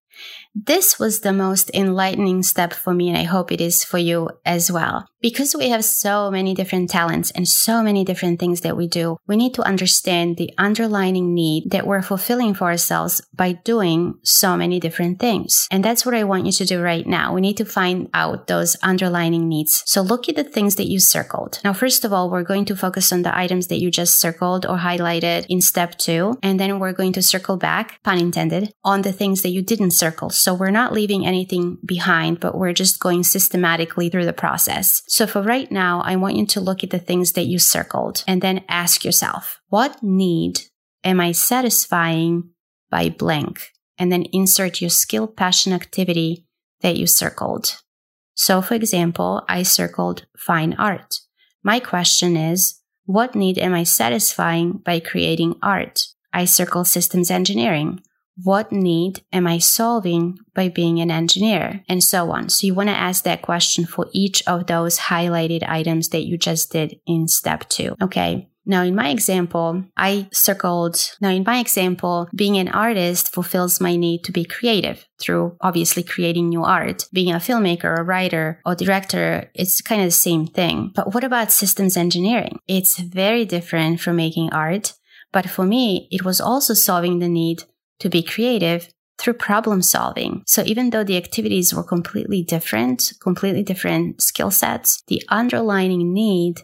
this 0.55 0.99
was 0.99 1.21
the 1.21 1.33
most 1.33 1.71
enlightening 1.73 2.43
step 2.43 2.73
for 2.73 2.93
me, 2.93 3.09
and 3.09 3.17
I 3.17 3.23
hope 3.23 3.51
it 3.51 3.61
is 3.61 3.83
for 3.83 3.97
you 3.97 4.29
as 4.45 4.71
well. 4.71 5.07
Because 5.19 5.55
we 5.55 5.69
have 5.69 5.85
so 5.85 6.29
many 6.29 6.53
different 6.53 6.89
talents 6.89 7.31
and 7.31 7.47
so 7.47 7.81
many 7.81 8.03
different 8.03 8.41
things 8.41 8.59
that 8.61 8.75
we 8.75 8.87
do, 8.87 9.15
we 9.25 9.37
need 9.37 9.53
to 9.53 9.63
understand 9.63 10.35
the 10.35 10.51
underlying 10.57 11.33
need 11.33 11.71
that 11.71 11.87
we're 11.87 12.01
fulfilling 12.01 12.53
for 12.53 12.65
ourselves 12.65 13.21
by 13.33 13.53
doing 13.53 14.15
so 14.23 14.57
many 14.57 14.81
different 14.81 15.21
things. 15.21 15.65
And 15.71 15.81
that's 15.81 16.05
what 16.05 16.13
I 16.13 16.25
want 16.25 16.45
you 16.45 16.51
to 16.51 16.65
do 16.65 16.81
right 16.81 17.07
now. 17.07 17.33
We 17.33 17.39
need 17.39 17.55
to 17.57 17.65
find 17.65 18.09
out 18.13 18.47
those 18.47 18.75
underlying 18.83 19.47
needs. 19.47 19.81
So 19.85 20.01
look 20.01 20.27
at 20.27 20.35
the 20.35 20.43
things 20.43 20.75
that 20.75 20.89
you 20.89 20.99
circled. 20.99 21.61
Now, 21.63 21.71
first 21.71 22.03
of 22.03 22.11
all, 22.11 22.29
we're 22.29 22.43
going 22.43 22.65
to 22.65 22.75
focus 22.75 23.13
on 23.13 23.21
the 23.21 23.35
items 23.35 23.67
that 23.67 23.79
you 23.79 23.89
just 23.89 24.19
circled 24.19 24.65
or 24.65 24.79
highlighted 24.79 25.45
in 25.47 25.61
step 25.61 25.97
two. 25.97 26.37
And 26.43 26.59
then 26.59 26.79
we're 26.79 26.91
going 26.91 27.13
to 27.13 27.21
circle 27.21 27.55
back, 27.55 28.03
pun 28.03 28.19
intended, 28.19 28.73
on 28.83 29.03
the 29.03 29.13
things 29.13 29.41
that 29.43 29.51
you 29.51 29.61
didn't 29.61 29.91
circle. 29.91 30.29
So 30.43 30.53
we're 30.53 30.71
not 30.71 30.91
leaving 30.91 31.25
anything 31.25 31.77
behind, 31.85 32.41
but 32.41 32.57
we're 32.57 32.73
just 32.73 32.99
going 32.99 33.23
systematically 33.23 34.09
through 34.09 34.25
the 34.25 34.33
process. 34.33 35.01
So 35.07 35.25
for 35.25 35.41
right 35.41 35.71
now, 35.71 36.01
I 36.01 36.17
want 36.17 36.35
you 36.35 36.45
to 36.45 36.59
look 36.59 36.83
at 36.83 36.89
the 36.89 36.99
things 36.99 37.31
that 37.31 37.45
you 37.45 37.59
circled 37.59 38.25
and 38.27 38.41
then 38.41 38.65
ask 38.67 39.05
yourself, 39.05 39.61
what 39.69 40.03
need 40.03 40.59
am 41.01 41.21
I 41.21 41.31
satisfying 41.31 42.49
by 42.91 43.07
blank? 43.07 43.69
And 43.97 44.11
then 44.11 44.25
insert 44.33 44.81
your 44.81 44.89
skill, 44.89 45.27
passion, 45.27 45.71
activity 45.71 46.45
that 46.81 46.97
you 46.97 47.07
circled. 47.07 47.77
So 48.33 48.61
for 48.61 48.73
example, 48.73 49.45
I 49.47 49.63
circled 49.63 50.25
fine 50.37 50.73
art. 50.73 51.21
My 51.63 51.79
question 51.79 52.35
is, 52.35 52.81
what 53.05 53.33
need 53.33 53.57
am 53.57 53.73
I 53.73 53.83
satisfying 53.83 54.73
by 54.73 54.99
creating 54.99 55.55
art? 55.63 56.05
I 56.33 56.43
circle 56.43 56.83
systems 56.83 57.31
engineering 57.31 58.01
what 58.35 58.71
need 58.71 59.23
am 59.31 59.47
I 59.47 59.59
solving 59.59 60.37
by 60.53 60.69
being 60.69 60.99
an 60.99 61.11
engineer? 61.11 61.83
And 61.87 62.03
so 62.03 62.31
on. 62.31 62.49
So 62.49 62.65
you 62.67 62.73
want 62.73 62.89
to 62.89 62.95
ask 62.95 63.23
that 63.23 63.41
question 63.41 63.85
for 63.85 64.07
each 64.11 64.45
of 64.47 64.67
those 64.67 64.97
highlighted 64.97 65.67
items 65.67 66.09
that 66.09 66.23
you 66.23 66.37
just 66.37 66.71
did 66.71 66.99
in 67.05 67.27
step 67.27 67.69
two. 67.69 67.95
Okay. 68.01 68.49
Now, 68.65 68.83
in 68.83 68.95
my 68.95 69.09
example, 69.09 69.83
I 69.97 70.29
circled, 70.31 71.11
now 71.19 71.29
in 71.29 71.43
my 71.45 71.59
example, 71.59 72.29
being 72.33 72.57
an 72.57 72.69
artist 72.69 73.33
fulfills 73.33 73.81
my 73.81 73.97
need 73.97 74.23
to 74.23 74.31
be 74.31 74.45
creative 74.45 75.05
through 75.19 75.57
obviously 75.59 76.01
creating 76.01 76.47
new 76.47 76.63
art. 76.63 77.05
Being 77.11 77.33
a 77.33 77.39
filmmaker, 77.39 77.97
a 77.97 78.03
writer, 78.03 78.61
or 78.65 78.73
director, 78.73 79.51
it's 79.53 79.81
kind 79.81 80.01
of 80.01 80.07
the 80.07 80.11
same 80.11 80.47
thing. 80.47 80.93
But 80.95 81.13
what 81.13 81.25
about 81.25 81.51
systems 81.51 81.97
engineering? 81.97 82.59
It's 82.67 82.97
very 82.99 83.43
different 83.43 83.99
from 83.99 84.15
making 84.15 84.53
art. 84.53 84.93
But 85.33 85.49
for 85.49 85.65
me, 85.65 86.07
it 86.11 86.23
was 86.23 86.39
also 86.39 86.73
solving 86.73 87.19
the 87.19 87.27
need 87.27 87.63
to 87.99 88.09
be 88.09 88.23
creative 88.23 88.89
through 89.17 89.33
problem 89.33 89.81
solving. 89.81 90.43
So 90.47 90.63
even 90.65 90.89
though 90.89 91.03
the 91.03 91.17
activities 91.17 91.73
were 91.73 91.83
completely 91.83 92.43
different, 92.43 93.13
completely 93.21 93.63
different 93.63 94.21
skill 94.21 94.51
sets, 94.51 95.03
the 95.07 95.21
underlying 95.29 96.13
need 96.13 96.63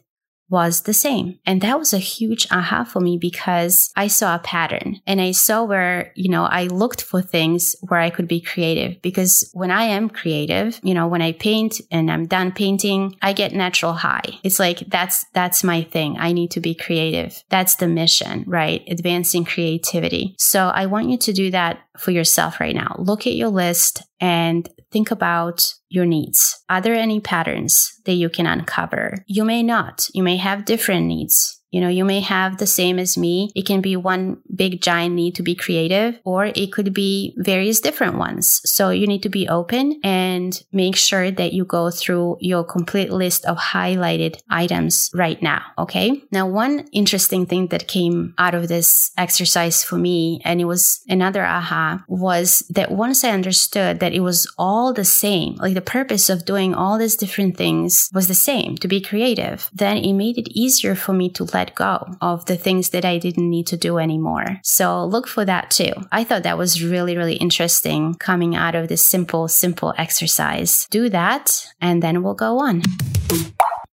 was 0.50 0.82
the 0.82 0.94
same. 0.94 1.40
And 1.46 1.62
that 1.62 1.78
was 1.78 1.94
a 1.94 2.00
huge 2.00 2.48
aha 2.52 2.84
for 2.84 3.00
me 3.00 3.18
because 3.18 3.92
I 3.96 4.08
saw 4.08 4.36
a 4.36 4.40
pattern 4.40 5.02
and 5.06 5.22
I 5.22 5.32
saw 5.32 5.64
where, 5.64 6.12
you 6.16 6.30
know, 6.30 6.44
I 6.44 6.66
looked 6.66 7.02
for 7.02 7.22
things 7.22 7.76
where 7.82 8.00
I 8.00 8.10
could 8.10 8.28
be 8.28 8.42
creative 8.42 9.02
because 9.02 9.50
when 9.54 9.72
I 9.72 9.84
am 9.84 10.10
creative, 10.10 10.80
you 10.84 10.94
know, 10.94 11.08
when 11.08 11.22
I 11.22 11.34
paint 11.34 11.82
and 11.92 12.12
I'm 12.12 12.26
done 12.26 12.52
painting, 12.52 13.16
I 13.22 13.34
get 13.34 13.54
natural 13.54 13.94
high. 13.94 14.40
It's 14.44 14.60
like 14.60 14.80
that's 14.88 15.26
that's 15.34 15.64
my 15.64 15.84
thing. 15.84 16.18
I 16.18 16.32
need 16.32 16.52
to 16.52 16.60
be 16.60 16.74
creative. 16.74 17.44
That's 17.50 17.76
the 17.76 17.88
mission, 17.88 18.44
right? 18.48 18.84
Advancing 18.88 19.46
creativity. 19.46 20.36
So 20.38 20.68
I 20.70 20.88
want 20.88 21.10
you 21.10 21.18
to 21.18 21.34
do 21.34 21.52
that 21.52 21.80
for 21.98 22.12
yourself 22.12 22.60
right 22.60 22.76
now. 22.76 22.96
Look 22.98 23.28
at 23.28 23.34
your 23.34 23.50
list 23.50 24.04
and 24.20 24.68
think 24.92 25.12
about 25.12 25.74
your 25.90 26.06
needs. 26.06 26.64
Are 26.70 26.82
there 26.82 26.96
any 26.96 27.20
patterns 27.20 27.92
that 28.06 28.14
you 28.14 28.30
can 28.30 28.46
uncover? 28.46 29.24
You 29.28 29.46
may 29.46 29.64
not. 29.64 30.08
You 30.14 30.24
may 30.24 30.38
have 30.38 30.66
different 30.66 31.06
needs. 31.06 31.59
You 31.72 31.82
know, 31.82 31.90
you 31.90 32.06
may 32.06 32.20
have 32.22 32.58
the 32.58 32.68
same 32.68 32.98
as 33.00 33.18
me. 33.18 33.52
It 33.56 33.66
can 33.66 33.82
be 33.82 33.96
one 33.96 34.42
big 34.54 34.82
giant 34.82 35.16
need 35.16 35.36
to 35.36 35.44
be 35.44 35.56
creative, 35.56 36.20
or 36.24 36.46
it 36.46 36.72
could 36.72 36.94
be 36.94 37.34
various 37.38 37.80
different 37.80 38.18
ones. 38.18 38.62
So 38.66 38.90
you 38.90 39.08
need 39.08 39.24
to 39.24 39.30
be 39.30 39.48
open 39.48 40.00
and 40.04 40.62
make 40.72 40.96
sure 40.96 41.32
that 41.32 41.54
you 41.54 41.66
go 41.66 41.92
through 41.92 42.38
your 42.40 42.64
complete 42.64 43.12
list 43.12 43.46
of 43.46 43.58
highlighted 43.58 44.40
items 44.50 45.12
right 45.14 45.42
now. 45.42 45.62
Okay. 45.78 46.24
Now, 46.32 46.48
one 46.48 46.88
interesting 46.92 47.46
thing 47.46 47.68
that 47.68 47.88
came 47.88 48.34
out 48.38 48.56
of 48.56 48.68
this 48.68 49.12
exercise 49.18 49.84
for 49.84 49.98
me, 49.98 50.42
and 50.44 50.60
it 50.60 50.66
was 50.66 51.02
another 51.08 51.46
aha, 51.46 52.04
was 52.08 52.64
that 52.70 52.92
once 52.92 53.24
I 53.24 53.32
understood 53.32 54.00
that 54.00 54.14
it 54.14 54.22
was 54.22 54.52
all 54.58 54.94
the 54.94 55.06
same, 55.06 55.56
like 55.56 55.74
the 55.74 55.82
purpose 55.82 56.30
of 56.30 56.46
doing 56.46 56.74
all 56.74 56.98
these 56.98 57.16
different 57.16 57.58
things 57.58 58.10
was 58.14 58.28
the 58.28 58.34
same 58.34 58.76
to 58.78 58.88
be 58.88 59.02
creative, 59.02 59.70
then 59.74 59.98
it 59.98 60.14
made 60.14 60.38
it 60.38 60.50
easier 60.52 60.96
for 60.96 61.14
me 61.14 61.30
to 61.32 61.44
let 61.54 61.59
let 61.60 61.76
go 61.76 62.06
of 62.22 62.46
the 62.46 62.56
things 62.56 62.90
that 62.92 63.04
I 63.04 63.18
didn't 63.18 63.50
need 63.50 63.68
to 63.68 63.78
do 63.78 63.98
anymore. 63.98 64.62
So 64.64 65.04
look 65.04 65.28
for 65.28 65.44
that 65.44 65.70
too. 65.70 65.92
I 66.10 66.24
thought 66.24 66.44
that 66.44 66.58
was 66.58 66.84
really, 66.84 67.18
really 67.18 67.36
interesting 67.36 68.16
coming 68.16 68.56
out 68.56 68.76
of 68.76 68.88
this 68.88 69.04
simple, 69.04 69.48
simple 69.50 69.94
exercise. 69.98 70.88
Do 70.90 71.10
that 71.10 71.68
and 71.82 72.02
then 72.02 72.24
we'll 72.24 72.46
go 72.48 72.60
on. 72.60 72.82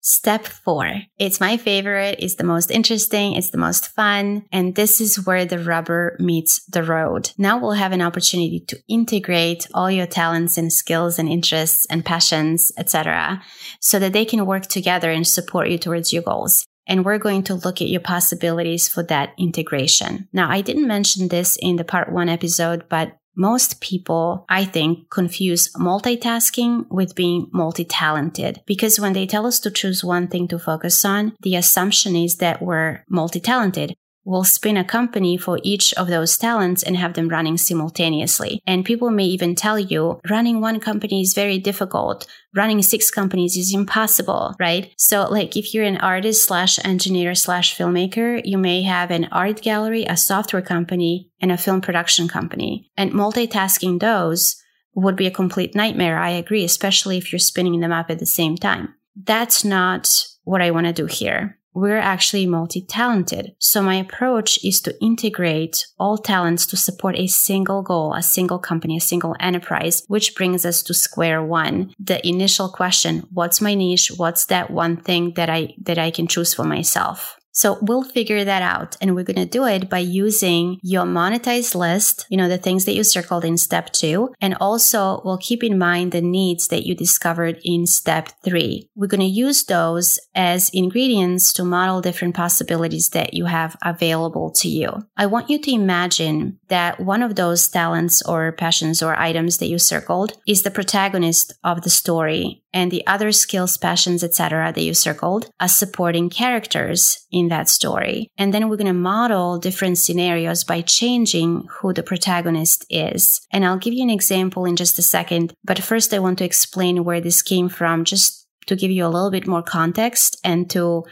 Step 0.01 0.45
four. 0.45 0.87
It's 1.17 1.39
my 1.39 1.57
favorite. 1.57 2.17
It's 2.19 2.35
the 2.35 2.43
most 2.43 2.69
interesting. 2.69 3.33
It's 3.33 3.49
the 3.49 3.57
most 3.57 3.87
fun. 3.87 4.45
And 4.51 4.75
this 4.75 5.01
is 5.01 5.25
where 5.25 5.45
the 5.45 5.57
rubber 5.57 6.15
meets 6.19 6.63
the 6.65 6.83
road. 6.83 7.31
Now 7.39 7.57
we'll 7.57 7.71
have 7.71 7.91
an 7.91 8.03
opportunity 8.03 8.59
to 8.67 8.77
integrate 8.87 9.65
all 9.73 9.89
your 9.89 10.05
talents 10.05 10.59
and 10.59 10.71
skills 10.71 11.17
and 11.17 11.27
interests 11.27 11.87
and 11.89 12.05
passions, 12.05 12.71
etc., 12.77 13.41
so 13.79 13.97
that 13.97 14.13
they 14.13 14.25
can 14.25 14.45
work 14.45 14.67
together 14.67 15.09
and 15.09 15.25
support 15.25 15.69
you 15.69 15.79
towards 15.79 16.13
your 16.13 16.21
goals 16.21 16.67
and 16.87 17.05
we're 17.05 17.17
going 17.17 17.43
to 17.43 17.55
look 17.55 17.81
at 17.81 17.89
your 17.89 18.01
possibilities 18.01 18.87
for 18.87 19.03
that 19.03 19.33
integration. 19.37 20.27
Now, 20.33 20.49
I 20.49 20.61
didn't 20.61 20.87
mention 20.87 21.27
this 21.27 21.57
in 21.61 21.75
the 21.75 21.83
part 21.83 22.11
one 22.11 22.29
episode, 22.29 22.85
but 22.89 23.17
most 23.35 23.81
people, 23.81 24.45
I 24.47 24.63
think, 24.63 25.09
confuse 25.09 25.71
multitasking 25.73 26.85
with 26.89 27.15
being 27.15 27.49
multi-talented 27.51 28.61
because 28.65 28.99
when 28.99 29.13
they 29.13 29.27
tell 29.27 29.45
us 29.45 29.59
to 29.61 29.71
choose 29.71 30.03
one 30.03 30.27
thing 30.27 30.47
to 30.49 30.59
focus 30.59 31.03
on, 31.03 31.33
the 31.41 31.55
assumption 31.55 32.15
is 32.15 32.37
that 32.37 32.61
we're 32.61 33.03
multi-talented 33.09 33.95
will 34.25 34.43
spin 34.43 34.75
a 34.75 34.83
company 34.83 35.37
for 35.37 35.59
each 35.63 35.93
of 35.93 36.07
those 36.07 36.37
talents 36.37 36.81
and 36.83 36.97
have 36.97 37.13
them 37.13 37.29
running 37.29 37.57
simultaneously. 37.57 38.59
And 38.65 38.83
people 38.83 39.11
may 39.11 39.25
even 39.25 39.55
tell 39.55 39.79
you 39.79 40.19
running 40.29 40.59
one 40.59 40.79
company 40.79 41.21
is 41.21 41.33
very 41.33 41.59
difficult. 41.59 42.27
Running 42.53 42.81
six 42.81 43.11
companies 43.11 43.55
is 43.55 43.73
impossible, 43.73 44.55
right? 44.59 44.91
So 44.97 45.27
like 45.29 45.55
if 45.55 45.73
you're 45.73 45.83
an 45.83 45.97
artist 45.97 46.45
slash 46.45 46.83
engineer 46.83 47.35
slash 47.35 47.77
filmmaker, 47.77 48.41
you 48.43 48.57
may 48.57 48.81
have 48.81 49.11
an 49.11 49.29
art 49.31 49.61
gallery, 49.61 50.05
a 50.05 50.17
software 50.17 50.61
company, 50.61 51.29
and 51.39 51.51
a 51.51 51.57
film 51.57 51.81
production 51.81 52.27
company. 52.27 52.89
And 52.97 53.11
multitasking 53.11 53.99
those 53.99 54.55
would 54.95 55.15
be 55.15 55.27
a 55.27 55.31
complete 55.31 55.75
nightmare. 55.75 56.17
I 56.17 56.31
agree, 56.31 56.63
especially 56.63 57.17
if 57.17 57.31
you're 57.31 57.39
spinning 57.39 57.79
them 57.79 57.91
up 57.91 58.09
at 58.09 58.19
the 58.19 58.25
same 58.25 58.55
time. 58.55 58.95
That's 59.15 59.63
not 59.63 60.09
what 60.43 60.61
I 60.61 60.71
want 60.71 60.87
to 60.87 60.93
do 60.93 61.05
here 61.05 61.59
we're 61.75 61.97
actually 61.97 62.47
multi-talented. 62.47 63.53
So 63.59 63.83
my 63.83 63.95
approach 63.95 64.63
is 64.63 64.81
to 64.81 64.99
integrate 65.01 65.85
all 65.99 66.17
talents 66.17 66.65
to 66.67 66.77
support 66.77 67.19
a 67.19 67.27
single 67.27 67.83
goal, 67.83 68.13
a 68.13 68.23
single 68.23 68.59
company, 68.59 68.97
a 68.97 69.01
single 69.01 69.35
enterprise, 69.39 70.03
which 70.07 70.35
brings 70.35 70.65
us 70.65 70.81
to 70.83 70.93
square 70.93 71.43
one. 71.43 71.93
The 71.99 72.25
initial 72.25 72.69
question, 72.69 73.27
what's 73.31 73.61
my 73.61 73.75
niche? 73.75 74.11
What's 74.15 74.45
that 74.45 74.71
one 74.71 74.97
thing 74.97 75.33
that 75.35 75.49
I, 75.49 75.75
that 75.83 75.99
I 75.99 76.11
can 76.11 76.27
choose 76.27 76.53
for 76.53 76.63
myself? 76.63 77.37
So 77.55 77.79
we'll 77.81 78.03
figure 78.03 78.43
that 78.43 78.61
out 78.61 78.97
and 78.99 79.15
we're 79.15 79.23
going 79.23 79.37
to 79.37 79.45
do 79.45 79.65
it 79.65 79.89
by 79.89 79.99
using 79.99 80.77
your 80.83 81.05
monetized 81.05 81.73
list, 81.73 82.25
you 82.29 82.35
know, 82.35 82.49
the 82.49 82.57
things 82.57 82.83
that 82.83 82.95
you 82.95 83.03
circled 83.05 83.45
in 83.45 83.57
step 83.57 83.93
two. 83.93 84.33
And 84.41 84.55
also 84.59 85.21
we'll 85.23 85.37
keep 85.37 85.63
in 85.63 85.77
mind 85.77 86.11
the 86.11 86.21
needs 86.21 86.67
that 86.67 86.85
you 86.85 86.95
discovered 86.95 87.57
in 87.63 87.87
step 87.87 88.29
three. 88.43 88.89
We're 88.93 89.07
going 89.07 89.21
to 89.21 89.25
use 89.25 89.63
those 89.63 90.19
as 90.35 90.69
ingredients 90.73 91.53
to 91.53 91.63
model 91.63 92.01
different 92.01 92.35
possibilities 92.35 93.09
that 93.11 93.33
you 93.33 93.45
have 93.45 93.77
available 93.81 94.51
to 94.51 94.67
you. 94.67 95.07
I 95.15 95.25
want 95.25 95.49
you 95.49 95.57
to 95.61 95.71
imagine 95.71 96.59
that 96.67 96.99
one 96.99 97.23
of 97.23 97.35
those 97.35 97.69
talents 97.69 98.21
or 98.23 98.51
passions 98.51 99.01
or 99.01 99.15
items 99.15 99.59
that 99.59 99.67
you 99.67 99.79
circled 99.79 100.33
is 100.45 100.63
the 100.63 100.71
protagonist 100.71 101.53
of 101.63 101.83
the 101.83 101.89
story 101.89 102.64
and 102.75 102.91
the 102.91 103.07
other 103.07 103.31
skills, 103.31 103.77
passions, 103.77 104.23
etc. 104.23 104.71
that 104.71 104.81
you 104.81 104.93
circled 104.93 105.49
as 105.59 105.75
supporting 105.75 106.29
characters 106.29 107.25
in 107.31 107.47
that 107.47 107.69
story. 107.69 108.27
And 108.37 108.53
then 108.53 108.67
we're 108.67 108.75
going 108.75 108.87
to 108.87 108.93
model 108.93 109.57
different 109.57 109.97
scenarios 109.97 110.65
by 110.65 110.81
changing 110.81 111.67
who 111.79 111.93
the 111.93 112.03
protagonist 112.03 112.85
is. 112.89 113.39
And 113.51 113.65
I'll 113.65 113.77
give 113.77 113.93
you 113.93 114.03
an 114.03 114.09
example 114.09 114.65
in 114.65 114.75
just 114.75 114.99
a 114.99 115.01
second. 115.01 115.53
But 115.63 115.79
first, 115.81 116.13
I 116.13 116.19
want 116.19 116.37
to 116.39 116.45
explain 116.45 117.05
where 117.05 117.21
this 117.21 117.41
came 117.41 117.69
from, 117.69 118.03
just 118.03 118.45
to 118.67 118.75
give 118.75 118.91
you 118.91 119.05
a 119.05 119.13
little 119.15 119.31
bit 119.31 119.47
more 119.47 119.63
context 119.63 120.37
and 120.43 120.69
to 120.71 121.05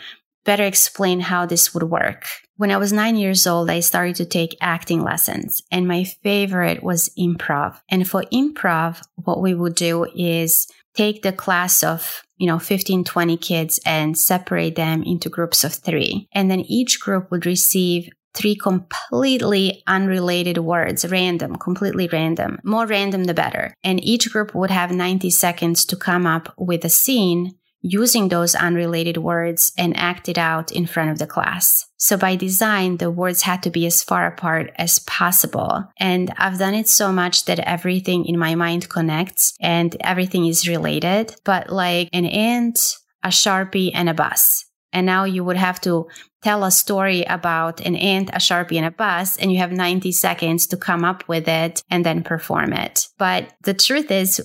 better 0.43 0.63
explain 0.65 1.21
how 1.21 1.45
this 1.45 1.73
would 1.73 1.83
work. 1.83 2.25
When 2.57 2.71
I 2.71 2.77
was 2.77 2.91
nine 2.93 3.15
years 3.15 3.47
old, 3.47 3.69
I 3.69 3.79
started 3.79 4.15
to 4.17 4.25
take 4.25 4.57
acting 4.61 5.01
lessons 5.01 5.63
and 5.71 5.87
my 5.87 6.03
favorite 6.03 6.83
was 6.83 7.09
improv. 7.17 7.79
And 7.89 8.07
for 8.07 8.23
improv, 8.33 9.01
what 9.15 9.41
we 9.41 9.53
would 9.53 9.75
do 9.75 10.05
is 10.15 10.67
take 10.95 11.21
the 11.21 11.33
class 11.33 11.83
of 11.83 12.23
you 12.37 12.47
know 12.47 12.59
15 12.59 13.03
20 13.03 13.37
kids 13.37 13.79
and 13.85 14.17
separate 14.17 14.75
them 14.75 15.03
into 15.03 15.29
groups 15.29 15.63
of 15.63 15.73
3 15.73 16.27
and 16.33 16.49
then 16.49 16.61
each 16.61 16.99
group 16.99 17.31
would 17.31 17.45
receive 17.45 18.09
three 18.33 18.55
completely 18.55 19.83
unrelated 19.85 20.57
words, 20.57 21.05
random, 21.09 21.55
completely 21.55 22.09
random. 22.11 22.59
More 22.63 22.87
random, 22.87 23.25
the 23.25 23.33
better. 23.33 23.75
And 23.83 24.03
each 24.03 24.31
group 24.31 24.55
would 24.55 24.71
have 24.71 24.91
90 24.91 25.29
seconds 25.29 25.85
to 25.85 25.95
come 25.95 26.25
up 26.25 26.53
with 26.57 26.83
a 26.83 26.89
scene 26.89 27.55
using 27.83 28.29
those 28.29 28.55
unrelated 28.55 29.17
words 29.17 29.73
and 29.77 29.95
act 29.95 30.29
it 30.29 30.37
out 30.37 30.71
in 30.71 30.87
front 30.87 31.11
of 31.11 31.19
the 31.19 31.27
class. 31.27 31.85
So 31.97 32.17
by 32.17 32.35
design, 32.35 32.97
the 32.97 33.11
words 33.11 33.43
had 33.43 33.61
to 33.63 33.69
be 33.69 33.85
as 33.85 34.01
far 34.01 34.25
apart 34.25 34.71
as 34.77 34.99
possible. 34.99 35.83
And 35.99 36.33
I've 36.37 36.57
done 36.57 36.73
it 36.73 36.87
so 36.87 37.11
much 37.11 37.45
that 37.45 37.59
everything 37.59 38.25
in 38.25 38.39
my 38.39 38.55
mind 38.55 38.89
connects 38.89 39.53
and 39.61 39.95
everything 39.99 40.47
is 40.47 40.67
related, 40.67 41.35
but 41.43 41.69
like 41.69 42.09
an 42.13 42.25
ant, 42.25 42.95
a 43.21 43.29
sharpie, 43.29 43.91
and 43.93 44.09
a 44.09 44.13
bus. 44.13 44.65
And 44.93 45.05
now 45.05 45.23
you 45.25 45.43
would 45.43 45.57
have 45.57 45.81
to 45.81 46.07
tell 46.43 46.63
a 46.63 46.71
story 46.71 47.23
about 47.23 47.81
an 47.81 47.95
ant, 47.95 48.29
a 48.29 48.37
sharpie, 48.37 48.77
and 48.77 48.85
a 48.85 48.91
bus, 48.91 49.37
and 49.37 49.51
you 49.51 49.57
have 49.57 49.71
90 49.71 50.11
seconds 50.11 50.67
to 50.67 50.77
come 50.77 51.03
up 51.03 51.27
with 51.27 51.47
it 51.47 51.81
and 51.89 52.05
then 52.05 52.23
perform 52.23 52.73
it. 52.73 53.07
But 53.17 53.53
the 53.63 53.73
truth 53.73 54.11
is, 54.11 54.41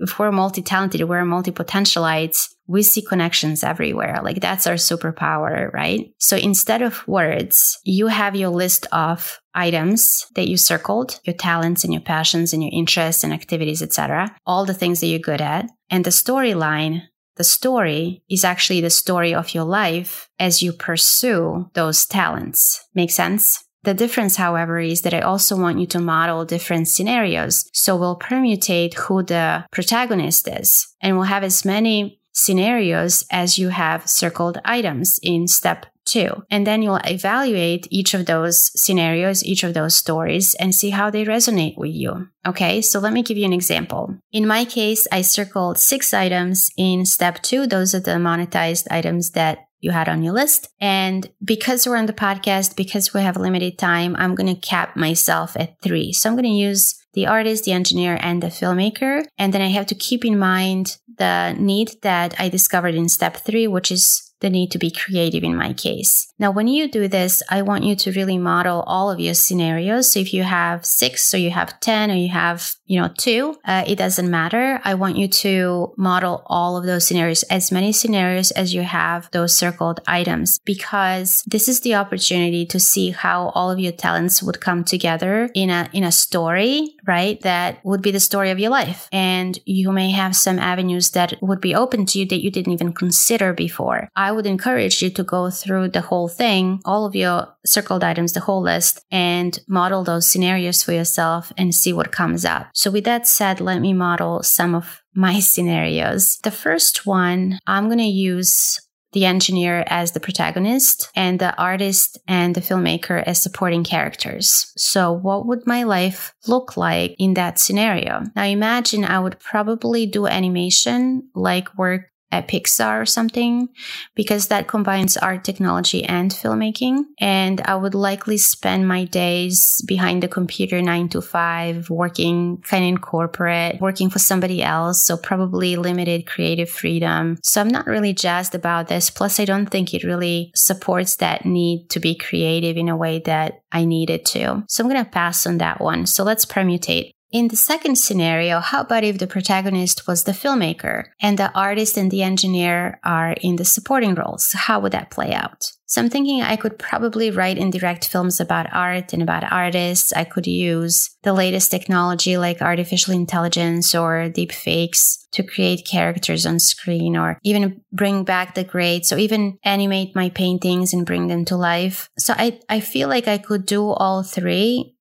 if 0.00 0.18
we're 0.18 0.32
multi-talented, 0.32 1.02
we're 1.02 1.24
multi-potentialites, 1.24 2.48
we 2.66 2.82
see 2.82 3.02
connections 3.02 3.62
everywhere. 3.62 4.20
Like 4.22 4.40
that's 4.40 4.66
our 4.66 4.74
superpower, 4.74 5.72
right? 5.72 6.10
So 6.18 6.36
instead 6.36 6.82
of 6.82 7.06
words, 7.06 7.78
you 7.84 8.06
have 8.06 8.36
your 8.36 8.50
list 8.50 8.86
of 8.92 9.38
items 9.54 10.26
that 10.34 10.48
you 10.48 10.56
circled, 10.56 11.20
your 11.24 11.36
talents 11.36 11.84
and 11.84 11.92
your 11.92 12.02
passions 12.02 12.52
and 12.52 12.62
your 12.62 12.72
interests 12.72 13.24
and 13.24 13.32
activities, 13.32 13.82
etc. 13.82 14.34
All 14.46 14.64
the 14.64 14.74
things 14.74 15.00
that 15.00 15.06
you're 15.06 15.18
good 15.18 15.40
at. 15.40 15.66
And 15.90 16.04
the 16.04 16.10
storyline, 16.10 17.02
the 17.36 17.44
story 17.44 18.22
is 18.30 18.44
actually 18.44 18.80
the 18.80 18.90
story 18.90 19.34
of 19.34 19.54
your 19.54 19.64
life 19.64 20.28
as 20.38 20.62
you 20.62 20.72
pursue 20.72 21.70
those 21.74 22.06
talents. 22.06 22.86
Make 22.94 23.10
sense? 23.10 23.63
The 23.84 23.94
difference, 23.94 24.36
however, 24.36 24.78
is 24.80 25.02
that 25.02 25.14
I 25.14 25.20
also 25.20 25.56
want 25.56 25.78
you 25.78 25.86
to 25.88 26.00
model 26.00 26.44
different 26.44 26.88
scenarios. 26.88 27.68
So 27.72 27.96
we'll 27.96 28.18
permutate 28.18 28.94
who 28.94 29.22
the 29.22 29.66
protagonist 29.70 30.48
is 30.48 30.88
and 31.00 31.16
we'll 31.16 31.26
have 31.26 31.44
as 31.44 31.64
many 31.64 32.20
scenarios 32.32 33.24
as 33.30 33.58
you 33.58 33.68
have 33.68 34.08
circled 34.08 34.58
items 34.64 35.20
in 35.22 35.46
step 35.46 35.86
two. 36.04 36.42
And 36.50 36.66
then 36.66 36.82
you'll 36.82 37.00
evaluate 37.04 37.86
each 37.90 38.14
of 38.14 38.26
those 38.26 38.70
scenarios, 38.74 39.44
each 39.44 39.64
of 39.64 39.74
those 39.74 39.94
stories, 39.94 40.54
and 40.54 40.74
see 40.74 40.90
how 40.90 41.10
they 41.10 41.24
resonate 41.24 41.76
with 41.76 41.92
you. 41.92 42.28
Okay, 42.46 42.82
so 42.82 42.98
let 42.98 43.12
me 43.12 43.22
give 43.22 43.38
you 43.38 43.44
an 43.44 43.52
example. 43.52 44.16
In 44.32 44.46
my 44.46 44.64
case, 44.64 45.06
I 45.12 45.22
circled 45.22 45.78
six 45.78 46.12
items 46.12 46.70
in 46.76 47.06
step 47.06 47.42
two. 47.42 47.66
Those 47.66 47.94
are 47.94 48.00
the 48.00 48.12
monetized 48.12 48.86
items 48.90 49.30
that 49.30 49.66
you 49.84 49.90
had 49.90 50.08
on 50.08 50.22
your 50.22 50.32
list. 50.32 50.68
And 50.80 51.30
because 51.44 51.86
we're 51.86 51.96
on 51.96 52.06
the 52.06 52.12
podcast, 52.12 52.74
because 52.74 53.12
we 53.12 53.20
have 53.20 53.36
limited 53.36 53.78
time, 53.78 54.16
I'm 54.18 54.34
going 54.34 54.52
to 54.52 54.60
cap 54.60 54.96
myself 54.96 55.56
at 55.56 55.80
three. 55.82 56.12
So 56.12 56.28
I'm 56.28 56.36
going 56.36 56.44
to 56.44 56.50
use 56.50 56.94
the 57.12 57.26
artist, 57.26 57.64
the 57.64 57.72
engineer, 57.72 58.18
and 58.20 58.42
the 58.42 58.48
filmmaker. 58.48 59.24
And 59.38 59.52
then 59.52 59.60
I 59.60 59.68
have 59.68 59.86
to 59.86 59.94
keep 59.94 60.24
in 60.24 60.38
mind 60.38 60.96
the 61.18 61.52
need 61.52 61.92
that 62.02 62.34
I 62.40 62.48
discovered 62.48 62.94
in 62.94 63.08
step 63.08 63.36
three, 63.36 63.68
which 63.68 63.92
is 63.92 64.33
the 64.40 64.50
need 64.50 64.70
to 64.72 64.78
be 64.78 64.90
creative 64.90 65.42
in 65.42 65.56
my 65.56 65.72
case. 65.72 66.32
Now, 66.38 66.50
when 66.50 66.68
you 66.68 66.90
do 66.90 67.08
this, 67.08 67.42
I 67.50 67.62
want 67.62 67.84
you 67.84 67.96
to 67.96 68.12
really 68.12 68.38
model 68.38 68.82
all 68.86 69.10
of 69.10 69.20
your 69.20 69.34
scenarios. 69.34 70.12
So 70.12 70.20
if 70.20 70.34
you 70.34 70.42
have 70.42 70.84
six 70.84 71.32
or 71.32 71.38
you 71.38 71.50
have 71.50 71.78
10 71.80 72.10
or 72.10 72.14
you 72.14 72.28
have, 72.28 72.74
you 72.84 73.00
know, 73.00 73.10
two, 73.16 73.56
uh, 73.64 73.84
it 73.86 73.96
doesn't 73.96 74.30
matter. 74.30 74.80
I 74.84 74.94
want 74.94 75.16
you 75.16 75.28
to 75.28 75.94
model 75.96 76.42
all 76.46 76.76
of 76.76 76.84
those 76.84 77.06
scenarios, 77.06 77.42
as 77.44 77.72
many 77.72 77.92
scenarios 77.92 78.50
as 78.50 78.74
you 78.74 78.82
have 78.82 79.30
those 79.30 79.56
circled 79.56 80.00
items, 80.06 80.58
because 80.64 81.42
this 81.46 81.68
is 81.68 81.80
the 81.80 81.94
opportunity 81.94 82.66
to 82.66 82.80
see 82.80 83.10
how 83.10 83.48
all 83.54 83.70
of 83.70 83.78
your 83.78 83.92
talents 83.92 84.42
would 84.42 84.60
come 84.60 84.84
together 84.84 85.48
in 85.54 85.70
a, 85.70 85.88
in 85.92 86.04
a 86.04 86.12
story, 86.12 86.96
right? 87.06 87.40
That 87.42 87.78
would 87.84 88.02
be 88.02 88.10
the 88.10 88.20
story 88.20 88.50
of 88.50 88.58
your 88.58 88.70
life. 88.70 89.08
And 89.12 89.58
you 89.64 89.92
may 89.92 90.10
have 90.10 90.36
some 90.36 90.58
avenues 90.58 91.10
that 91.12 91.34
would 91.40 91.60
be 91.60 91.74
open 91.74 92.04
to 92.06 92.18
you 92.18 92.26
that 92.26 92.42
you 92.42 92.50
didn't 92.50 92.72
even 92.72 92.92
consider 92.92 93.52
before. 93.52 94.08
I 94.14 94.33
would 94.34 94.46
encourage 94.46 95.02
you 95.02 95.10
to 95.10 95.22
go 95.22 95.50
through 95.50 95.88
the 95.88 96.00
whole 96.00 96.28
thing, 96.28 96.80
all 96.84 97.06
of 97.06 97.14
your 97.14 97.48
circled 97.64 98.04
items, 98.04 98.32
the 98.32 98.40
whole 98.40 98.62
list, 98.62 99.04
and 99.10 99.58
model 99.68 100.04
those 100.04 100.26
scenarios 100.26 100.82
for 100.82 100.92
yourself 100.92 101.52
and 101.56 101.74
see 101.74 101.92
what 101.92 102.12
comes 102.12 102.44
up. 102.44 102.68
So, 102.74 102.90
with 102.90 103.04
that 103.04 103.26
said, 103.26 103.60
let 103.60 103.80
me 103.80 103.92
model 103.92 104.42
some 104.42 104.74
of 104.74 105.02
my 105.14 105.40
scenarios. 105.52 106.38
The 106.42 106.50
first 106.50 107.06
one, 107.06 107.58
I'm 107.66 107.86
going 107.86 107.98
to 107.98 108.04
use 108.04 108.80
the 109.14 109.24
engineer 109.24 109.84
as 109.86 110.12
the 110.12 110.20
protagonist 110.20 111.08
and 111.14 111.38
the 111.38 111.56
artist 111.56 112.18
and 112.26 112.54
the 112.54 112.60
filmmaker 112.60 113.22
as 113.24 113.40
supporting 113.40 113.84
characters. 113.84 114.72
So, 114.76 115.12
what 115.12 115.46
would 115.46 115.66
my 115.66 115.84
life 115.84 116.34
look 116.46 116.76
like 116.76 117.14
in 117.18 117.34
that 117.34 117.58
scenario? 117.58 118.24
Now, 118.36 118.44
imagine 118.44 119.04
I 119.04 119.20
would 119.20 119.38
probably 119.38 120.04
do 120.04 120.26
animation 120.26 121.30
like 121.34 121.78
work 121.78 122.10
at 122.34 122.48
Pixar 122.48 123.00
or 123.00 123.06
something 123.06 123.68
because 124.14 124.48
that 124.48 124.66
combines 124.66 125.16
art 125.16 125.44
technology 125.44 126.04
and 126.04 126.32
filmmaking. 126.32 127.04
And 127.20 127.60
I 127.60 127.76
would 127.76 127.94
likely 127.94 128.36
spend 128.36 128.88
my 128.88 129.04
days 129.04 129.80
behind 129.86 130.22
the 130.22 130.28
computer 130.28 130.82
nine 130.82 131.08
to 131.10 131.22
five, 131.22 131.88
working 131.88 132.58
kind 132.62 132.84
of 132.84 132.88
in 132.88 132.98
corporate, 132.98 133.80
working 133.80 134.10
for 134.10 134.18
somebody 134.18 134.62
else. 134.62 135.06
So 135.06 135.16
probably 135.16 135.76
limited 135.76 136.26
creative 136.26 136.68
freedom. 136.68 137.38
So 137.42 137.60
I'm 137.60 137.68
not 137.68 137.86
really 137.86 138.12
jazzed 138.12 138.54
about 138.54 138.88
this. 138.88 139.10
Plus, 139.10 139.38
I 139.38 139.44
don't 139.44 139.66
think 139.66 139.94
it 139.94 140.04
really 140.04 140.50
supports 140.54 141.16
that 141.16 141.46
need 141.46 141.88
to 141.90 142.00
be 142.00 142.16
creative 142.16 142.76
in 142.76 142.88
a 142.88 142.96
way 142.96 143.20
that 143.20 143.62
I 143.70 143.84
needed 143.84 144.24
to. 144.26 144.64
So 144.68 144.82
I'm 144.82 144.90
going 144.90 145.04
to 145.04 145.10
pass 145.10 145.46
on 145.46 145.58
that 145.58 145.80
one. 145.80 146.06
So 146.06 146.24
let's 146.24 146.44
permutate. 146.44 147.13
In 147.34 147.48
the 147.48 147.56
second 147.56 147.98
scenario, 147.98 148.60
how 148.60 148.82
about 148.82 149.02
if 149.02 149.18
the 149.18 149.26
protagonist 149.26 150.06
was 150.06 150.22
the 150.22 150.30
filmmaker 150.30 151.06
and 151.20 151.36
the 151.36 151.50
artist 151.52 151.98
and 151.98 152.08
the 152.08 152.22
engineer 152.22 153.00
are 153.02 153.32
in 153.40 153.56
the 153.56 153.64
supporting 153.64 154.14
roles? 154.14 154.52
How 154.52 154.78
would 154.78 154.92
that 154.92 155.10
play 155.10 155.34
out? 155.34 155.72
So 155.86 156.00
I'm 156.00 156.10
thinking 156.10 156.42
I 156.42 156.54
could 156.54 156.78
probably 156.78 157.32
write 157.32 157.58
and 157.58 157.72
direct 157.72 158.06
films 158.06 158.38
about 158.38 158.72
art 158.72 159.12
and 159.12 159.20
about 159.20 159.50
artists. 159.52 160.12
I 160.12 160.22
could 160.22 160.46
use 160.46 161.10
the 161.24 161.32
latest 161.32 161.72
technology 161.72 162.36
like 162.36 162.62
artificial 162.62 163.12
intelligence 163.12 163.96
or 163.96 164.28
deep 164.28 164.52
fakes 164.52 165.26
to 165.32 165.42
create 165.42 165.86
characters 165.86 166.46
on 166.46 166.60
screen 166.60 167.16
or 167.16 167.40
even 167.42 167.80
bring 167.92 168.22
back 168.22 168.54
the 168.54 168.62
greats 168.62 169.12
or 169.12 169.18
even 169.18 169.58
animate 169.64 170.14
my 170.14 170.30
paintings 170.30 170.94
and 170.94 171.04
bring 171.04 171.26
them 171.26 171.44
to 171.46 171.56
life. 171.56 172.08
So 172.16 172.32
I, 172.36 172.60
I 172.68 172.78
feel 172.78 173.08
like 173.08 173.26
I 173.26 173.38
could 173.38 173.66
do 173.66 173.90
all 173.90 174.22
three 174.22 174.93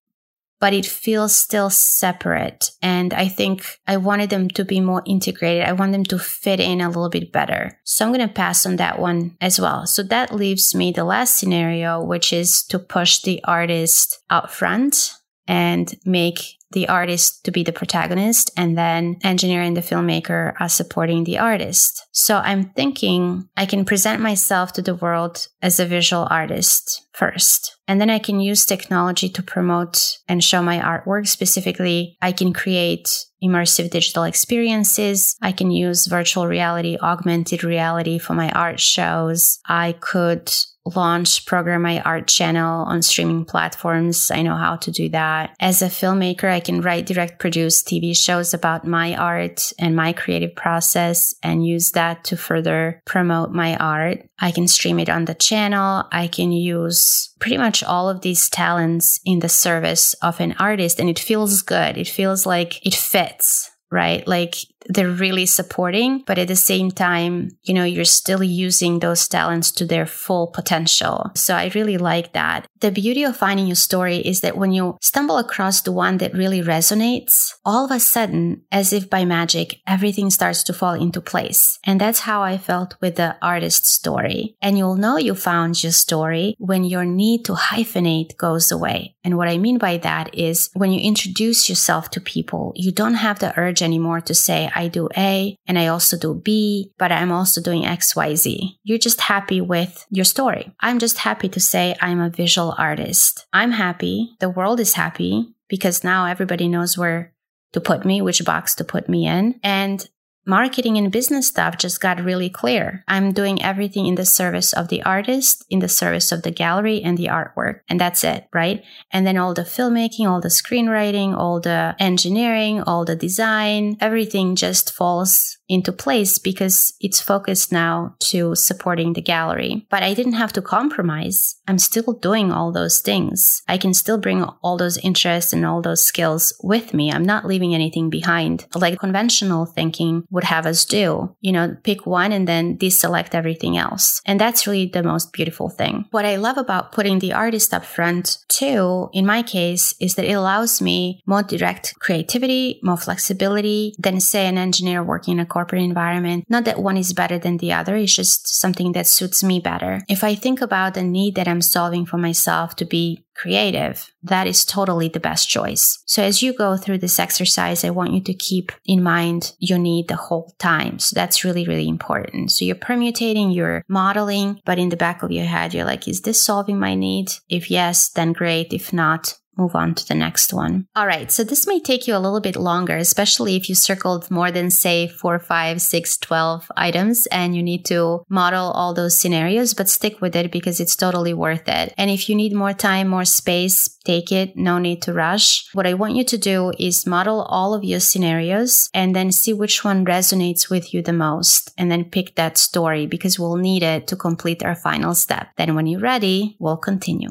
but 0.63 0.73
it 0.73 0.85
feels 0.85 1.35
still 1.35 1.69
separate. 1.69 2.71
And 2.81 3.13
I 3.13 3.27
think 3.27 3.65
I 3.85 3.97
wanted 3.97 4.29
them 4.29 4.47
to 4.51 4.63
be 4.63 4.79
more 4.79 5.03
integrated. 5.05 5.67
I 5.67 5.73
want 5.73 5.91
them 5.91 6.05
to 6.05 6.17
fit 6.17 6.61
in 6.61 6.79
a 6.79 6.87
little 6.87 7.09
bit 7.09 7.33
better. 7.33 7.81
So 7.83 8.05
I'm 8.05 8.13
going 8.13 8.25
to 8.25 8.33
pass 8.33 8.65
on 8.65 8.77
that 8.77 8.97
one 8.97 9.35
as 9.41 9.59
well. 9.59 9.85
So 9.85 10.03
that 10.03 10.33
leaves 10.33 10.73
me 10.73 10.93
the 10.93 11.03
last 11.03 11.37
scenario, 11.37 12.01
which 12.01 12.31
is 12.31 12.63
to 12.67 12.79
push 12.79 13.19
the 13.19 13.43
artist 13.43 14.23
out 14.29 14.53
front 14.53 15.11
and 15.49 15.93
make 16.05 16.39
the 16.73 16.89
artist 16.89 17.43
to 17.45 17.51
be 17.51 17.63
the 17.63 17.71
protagonist 17.71 18.51
and 18.57 18.77
then 18.77 19.17
engineer 19.23 19.61
and 19.61 19.77
the 19.77 19.81
filmmaker 19.81 20.53
are 20.59 20.69
supporting 20.69 21.23
the 21.23 21.39
artist. 21.39 22.05
So 22.11 22.37
I'm 22.37 22.65
thinking 22.71 23.47
I 23.55 23.65
can 23.65 23.85
present 23.85 24.21
myself 24.21 24.73
to 24.73 24.81
the 24.81 24.95
world 24.95 25.47
as 25.61 25.79
a 25.79 25.85
visual 25.85 26.27
artist 26.29 27.07
first. 27.13 27.77
And 27.87 27.99
then 27.99 28.09
I 28.09 28.19
can 28.19 28.39
use 28.39 28.65
technology 28.65 29.29
to 29.29 29.43
promote 29.43 30.17
and 30.27 30.43
show 30.43 30.61
my 30.61 30.79
artwork. 30.79 31.27
Specifically, 31.27 32.17
I 32.21 32.31
can 32.31 32.53
create 32.53 33.09
immersive 33.43 33.89
digital 33.89 34.23
experiences. 34.23 35.35
I 35.41 35.51
can 35.51 35.69
use 35.69 36.07
virtual 36.07 36.47
reality, 36.47 36.97
augmented 37.01 37.63
reality 37.63 38.17
for 38.19 38.33
my 38.33 38.49
art 38.51 38.79
shows. 38.79 39.59
I 39.67 39.95
could 39.99 40.51
launch 40.85 41.45
program 41.45 41.83
my 41.83 42.01
art 42.01 42.27
channel 42.27 42.83
on 42.85 43.01
streaming 43.01 43.45
platforms. 43.45 44.31
I 44.31 44.41
know 44.41 44.55
how 44.55 44.77
to 44.77 44.91
do 44.91 45.09
that. 45.09 45.55
As 45.59 45.81
a 45.81 45.87
filmmaker, 45.87 46.49
I 46.49 46.59
can 46.59 46.81
write, 46.81 47.05
direct, 47.05 47.39
produce 47.39 47.83
TV 47.83 48.15
shows 48.15 48.53
about 48.53 48.87
my 48.87 49.15
art 49.15 49.71
and 49.79 49.95
my 49.95 50.13
creative 50.13 50.55
process 50.55 51.33
and 51.43 51.65
use 51.65 51.91
that 51.91 52.23
to 52.25 52.37
further 52.37 53.01
promote 53.05 53.51
my 53.51 53.75
art. 53.77 54.25
I 54.39 54.51
can 54.51 54.67
stream 54.67 54.99
it 54.99 55.09
on 55.09 55.25
the 55.25 55.35
channel. 55.35 56.05
I 56.11 56.27
can 56.27 56.51
use 56.51 57.33
pretty 57.39 57.57
much 57.57 57.83
all 57.83 58.09
of 58.09 58.21
these 58.21 58.49
talents 58.49 59.19
in 59.25 59.39
the 59.39 59.49
service 59.49 60.13
of 60.15 60.39
an 60.39 60.55
artist 60.59 60.99
and 60.99 61.09
it 61.09 61.19
feels 61.19 61.61
good. 61.61 61.97
It 61.97 62.07
feels 62.07 62.45
like 62.45 62.85
it 62.85 62.95
fits 62.95 63.69
right? 63.93 64.27
Like 64.27 64.55
they're 64.87 65.09
really 65.09 65.45
supporting, 65.45 66.23
but 66.25 66.37
at 66.37 66.47
the 66.47 66.55
same 66.55 66.91
time, 66.91 67.57
you 67.63 67.73
know, 67.73 67.83
you're 67.83 68.05
still 68.05 68.43
using 68.43 68.99
those 68.99 69.27
talents 69.27 69.71
to 69.71 69.85
their 69.85 70.05
full 70.05 70.47
potential. 70.47 71.31
So 71.35 71.55
I 71.55 71.71
really 71.73 71.97
like 71.97 72.33
that. 72.33 72.67
The 72.79 72.91
beauty 72.91 73.23
of 73.23 73.37
finding 73.37 73.67
your 73.67 73.75
story 73.75 74.17
is 74.17 74.41
that 74.41 74.57
when 74.57 74.71
you 74.71 74.97
stumble 75.01 75.37
across 75.37 75.81
the 75.81 75.91
one 75.91 76.17
that 76.17 76.33
really 76.33 76.61
resonates, 76.61 77.53
all 77.63 77.85
of 77.85 77.91
a 77.91 77.99
sudden, 77.99 78.63
as 78.71 78.91
if 78.91 79.09
by 79.09 79.25
magic, 79.25 79.79
everything 79.87 80.29
starts 80.29 80.63
to 80.63 80.73
fall 80.73 80.93
into 80.93 81.21
place. 81.21 81.79
And 81.85 81.99
that's 81.99 82.19
how 82.19 82.41
I 82.41 82.57
felt 82.57 82.95
with 82.99 83.15
the 83.15 83.37
artist 83.41 83.85
story. 83.85 84.57
And 84.61 84.77
you'll 84.77 84.97
know 84.97 85.17
you 85.17 85.35
found 85.35 85.81
your 85.81 85.93
story 85.93 86.55
when 86.59 86.83
your 86.83 87.05
need 87.05 87.45
to 87.45 87.53
hyphenate 87.53 88.35
goes 88.37 88.71
away. 88.71 89.15
And 89.23 89.37
what 89.37 89.47
I 89.47 89.57
mean 89.57 89.77
by 89.77 89.97
that 89.97 90.35
is 90.35 90.69
when 90.73 90.91
you 90.91 90.99
introduce 90.99 91.69
yourself 91.69 92.09
to 92.11 92.21
people, 92.21 92.73
you 92.75 92.91
don't 92.91 93.13
have 93.13 93.39
the 93.39 93.57
urge 93.57 93.81
anymore 93.81 94.19
to 94.21 94.35
say, 94.35 94.69
I 94.75 94.87
do 94.87 95.09
A 95.15 95.55
and 95.65 95.77
I 95.77 95.87
also 95.87 96.17
do 96.17 96.33
B, 96.33 96.91
but 96.97 97.11
I'm 97.11 97.31
also 97.31 97.61
doing 97.61 97.83
XYZ. 97.83 98.75
You're 98.83 98.97
just 98.97 99.21
happy 99.21 99.61
with 99.61 100.05
your 100.09 100.25
story. 100.25 100.73
I'm 100.79 100.99
just 100.99 101.19
happy 101.19 101.49
to 101.49 101.59
say 101.59 101.95
I'm 102.01 102.19
a 102.19 102.29
visual 102.29 102.75
artist. 102.77 103.45
I'm 103.53 103.71
happy. 103.71 104.35
The 104.39 104.49
world 104.49 104.79
is 104.79 104.93
happy 104.93 105.53
because 105.67 106.03
now 106.03 106.25
everybody 106.25 106.67
knows 106.67 106.97
where 106.97 107.33
to 107.73 107.81
put 107.81 108.05
me, 108.05 108.21
which 108.21 108.43
box 108.45 108.75
to 108.75 108.83
put 108.83 109.09
me 109.09 109.27
in. 109.27 109.59
And 109.63 110.07
marketing 110.45 110.97
and 110.97 111.11
business 111.11 111.47
stuff 111.47 111.77
just 111.77 112.01
got 112.01 112.23
really 112.23 112.49
clear. 112.49 113.03
I'm 113.07 113.31
doing 113.31 113.61
everything 113.61 114.05
in 114.05 114.15
the 114.15 114.25
service 114.25 114.73
of 114.73 114.87
the 114.89 115.03
artist, 115.03 115.65
in 115.69 115.79
the 115.79 115.89
service 115.89 116.31
of 116.31 116.43
the 116.43 116.51
gallery 116.51 117.01
and 117.01 117.17
the 117.17 117.27
artwork. 117.27 117.81
And 117.87 117.99
that's 117.99 118.23
it, 118.23 118.47
right? 118.53 118.83
And 119.11 119.25
then 119.25 119.37
all 119.37 119.53
the 119.53 119.63
filmmaking, 119.63 120.27
all 120.27 120.41
the 120.41 120.49
screenwriting, 120.49 121.35
all 121.35 121.59
the 121.59 121.95
engineering, 121.99 122.81
all 122.81 123.05
the 123.05 123.15
design, 123.15 123.97
everything 123.99 124.55
just 124.55 124.91
falls 124.91 125.57
into 125.67 125.91
place 125.91 126.37
because 126.37 126.93
it's 126.99 127.21
focused 127.21 127.71
now 127.71 128.15
to 128.19 128.55
supporting 128.55 129.13
the 129.13 129.21
gallery. 129.21 129.87
But 129.89 130.03
I 130.03 130.13
didn't 130.13 130.33
have 130.33 130.53
to 130.53 130.61
compromise. 130.61 131.55
I'm 131.67 131.79
still 131.79 132.13
doing 132.13 132.51
all 132.51 132.71
those 132.71 132.99
things. 132.99 133.61
I 133.67 133.77
can 133.77 133.93
still 133.93 134.17
bring 134.17 134.43
all 134.43 134.77
those 134.77 134.97
interests 134.97 135.53
and 135.53 135.65
all 135.65 135.81
those 135.81 136.05
skills 136.05 136.53
with 136.63 136.93
me. 136.93 137.11
I'm 137.11 137.23
not 137.23 137.45
leaving 137.45 137.73
anything 137.73 138.09
behind. 138.09 138.65
Like 138.75 138.99
conventional 138.99 139.65
thinking 139.65 140.25
would 140.29 140.43
have 140.43 140.65
us 140.65 140.85
do. 140.85 141.35
You 141.41 141.51
know, 141.51 141.77
pick 141.83 142.05
one 142.05 142.31
and 142.31 142.47
then 142.47 142.77
deselect 142.77 143.33
everything 143.33 143.77
else. 143.77 144.21
And 144.25 144.39
that's 144.39 144.67
really 144.67 144.87
the 144.87 145.03
most 145.03 145.33
beautiful 145.33 145.69
thing. 145.69 146.05
What 146.11 146.25
I 146.25 146.35
love 146.35 146.57
about 146.57 146.91
putting 146.91 147.19
the 147.19 147.33
artist 147.33 147.73
up 147.73 147.85
front 147.85 148.37
too, 148.47 149.09
in 149.13 149.25
my 149.25 149.43
case, 149.43 149.95
is 149.99 150.15
that 150.15 150.25
it 150.25 150.33
allows 150.33 150.81
me 150.81 151.21
more 151.25 151.43
direct 151.43 151.95
creativity, 151.99 152.79
more 152.83 152.97
flexibility 152.97 153.95
than 153.97 154.19
say 154.19 154.47
an 154.47 154.57
engineer 154.57 155.03
working 155.03 155.33
in 155.33 155.39
a 155.39 155.45
corporate 155.53 155.83
environment. 155.83 156.45
Not 156.49 156.65
that 156.65 156.79
one 156.79 156.97
is 156.97 157.13
better 157.13 157.37
than 157.37 157.57
the 157.57 157.71
other. 157.73 157.95
It's 157.95 158.15
just 158.15 158.47
something 158.47 158.93
that 158.93 159.07
suits 159.07 159.43
me 159.43 159.59
better. 159.59 160.01
If 160.09 160.23
I 160.23 160.33
think 160.35 160.61
about 160.61 160.95
the 160.95 161.03
need 161.03 161.35
that 161.35 161.47
I'm 161.47 161.61
solving 161.61 162.05
for 162.05 162.17
myself 162.17 162.75
to 162.77 162.85
be 162.85 163.25
creative, 163.35 164.11
that 164.23 164.47
is 164.47 164.65
totally 164.65 165.09
the 165.09 165.19
best 165.19 165.49
choice. 165.49 166.01
So 166.05 166.23
as 166.23 166.41
you 166.43 166.53
go 166.53 166.77
through 166.77 166.99
this 166.99 167.19
exercise, 167.19 167.83
I 167.83 167.89
want 167.89 168.13
you 168.13 168.21
to 168.21 168.33
keep 168.33 168.71
in 168.85 169.01
mind 169.03 169.53
your 169.59 169.79
need 169.79 170.07
the 170.07 170.15
whole 170.15 170.53
time. 170.59 170.99
So 170.99 171.15
that's 171.15 171.43
really, 171.43 171.65
really 171.65 171.87
important. 171.87 172.51
So 172.51 172.65
you're 172.65 172.75
permutating, 172.75 173.55
you're 173.55 173.83
modeling, 173.87 174.61
but 174.65 174.79
in 174.79 174.89
the 174.89 175.03
back 175.05 175.23
of 175.23 175.31
your 175.31 175.45
head, 175.45 175.73
you're 175.73 175.85
like, 175.85 176.07
is 176.07 176.21
this 176.21 176.43
solving 176.43 176.79
my 176.79 176.95
need? 176.95 177.27
If 177.49 177.69
yes, 177.69 178.09
then 178.09 178.33
great. 178.33 178.73
If 178.73 178.93
not, 178.93 179.35
move 179.57 179.75
on 179.75 179.93
to 179.95 180.07
the 180.07 180.15
next 180.15 180.53
one. 180.53 180.87
All 180.95 181.07
right, 181.07 181.31
so 181.31 181.43
this 181.43 181.67
may 181.67 181.79
take 181.79 182.07
you 182.07 182.15
a 182.15 182.19
little 182.19 182.39
bit 182.39 182.55
longer, 182.55 182.97
especially 182.97 183.55
if 183.55 183.69
you 183.69 183.75
circled 183.75 184.29
more 184.31 184.51
than, 184.51 184.69
say, 184.69 185.07
four, 185.07 185.39
five, 185.39 185.81
six, 185.81 186.17
12 186.17 186.71
items 186.75 187.25
and 187.27 187.55
you 187.55 187.63
need 187.63 187.85
to 187.85 188.23
model 188.29 188.71
all 188.71 188.93
those 188.93 189.17
scenarios, 189.17 189.73
but 189.73 189.89
stick 189.89 190.21
with 190.21 190.35
it 190.35 190.51
because 190.51 190.79
it's 190.79 190.95
totally 190.95 191.33
worth 191.33 191.67
it. 191.67 191.93
And 191.97 192.09
if 192.09 192.29
you 192.29 192.35
need 192.35 192.53
more 192.53 192.73
time, 192.73 193.07
more 193.07 193.25
space, 193.25 193.97
take 194.03 194.31
it. 194.31 194.55
No 194.55 194.79
need 194.79 195.01
to 195.03 195.13
rush. 195.13 195.69
What 195.73 195.87
I 195.87 195.93
want 195.93 196.15
you 196.15 196.23
to 196.25 196.37
do 196.37 196.71
is 196.79 197.07
model 197.07 197.41
all 197.43 197.73
of 197.73 197.83
your 197.83 197.99
scenarios 197.99 198.89
and 198.93 199.15
then 199.15 199.31
see 199.31 199.53
which 199.53 199.83
one 199.83 200.05
resonates 200.05 200.69
with 200.69 200.93
you 200.93 201.01
the 201.01 201.13
most 201.13 201.71
and 201.77 201.91
then 201.91 202.05
pick 202.05 202.35
that 202.35 202.57
story 202.57 203.05
because 203.05 203.39
we'll 203.39 203.57
need 203.57 203.83
it 203.83 204.07
to 204.07 204.15
complete 204.15 204.63
our 204.63 204.75
final 204.75 205.15
step. 205.15 205.49
Then 205.57 205.75
when 205.75 205.87
you're 205.87 205.99
ready, 205.99 206.55
we'll 206.59 206.77
continue. 206.77 207.29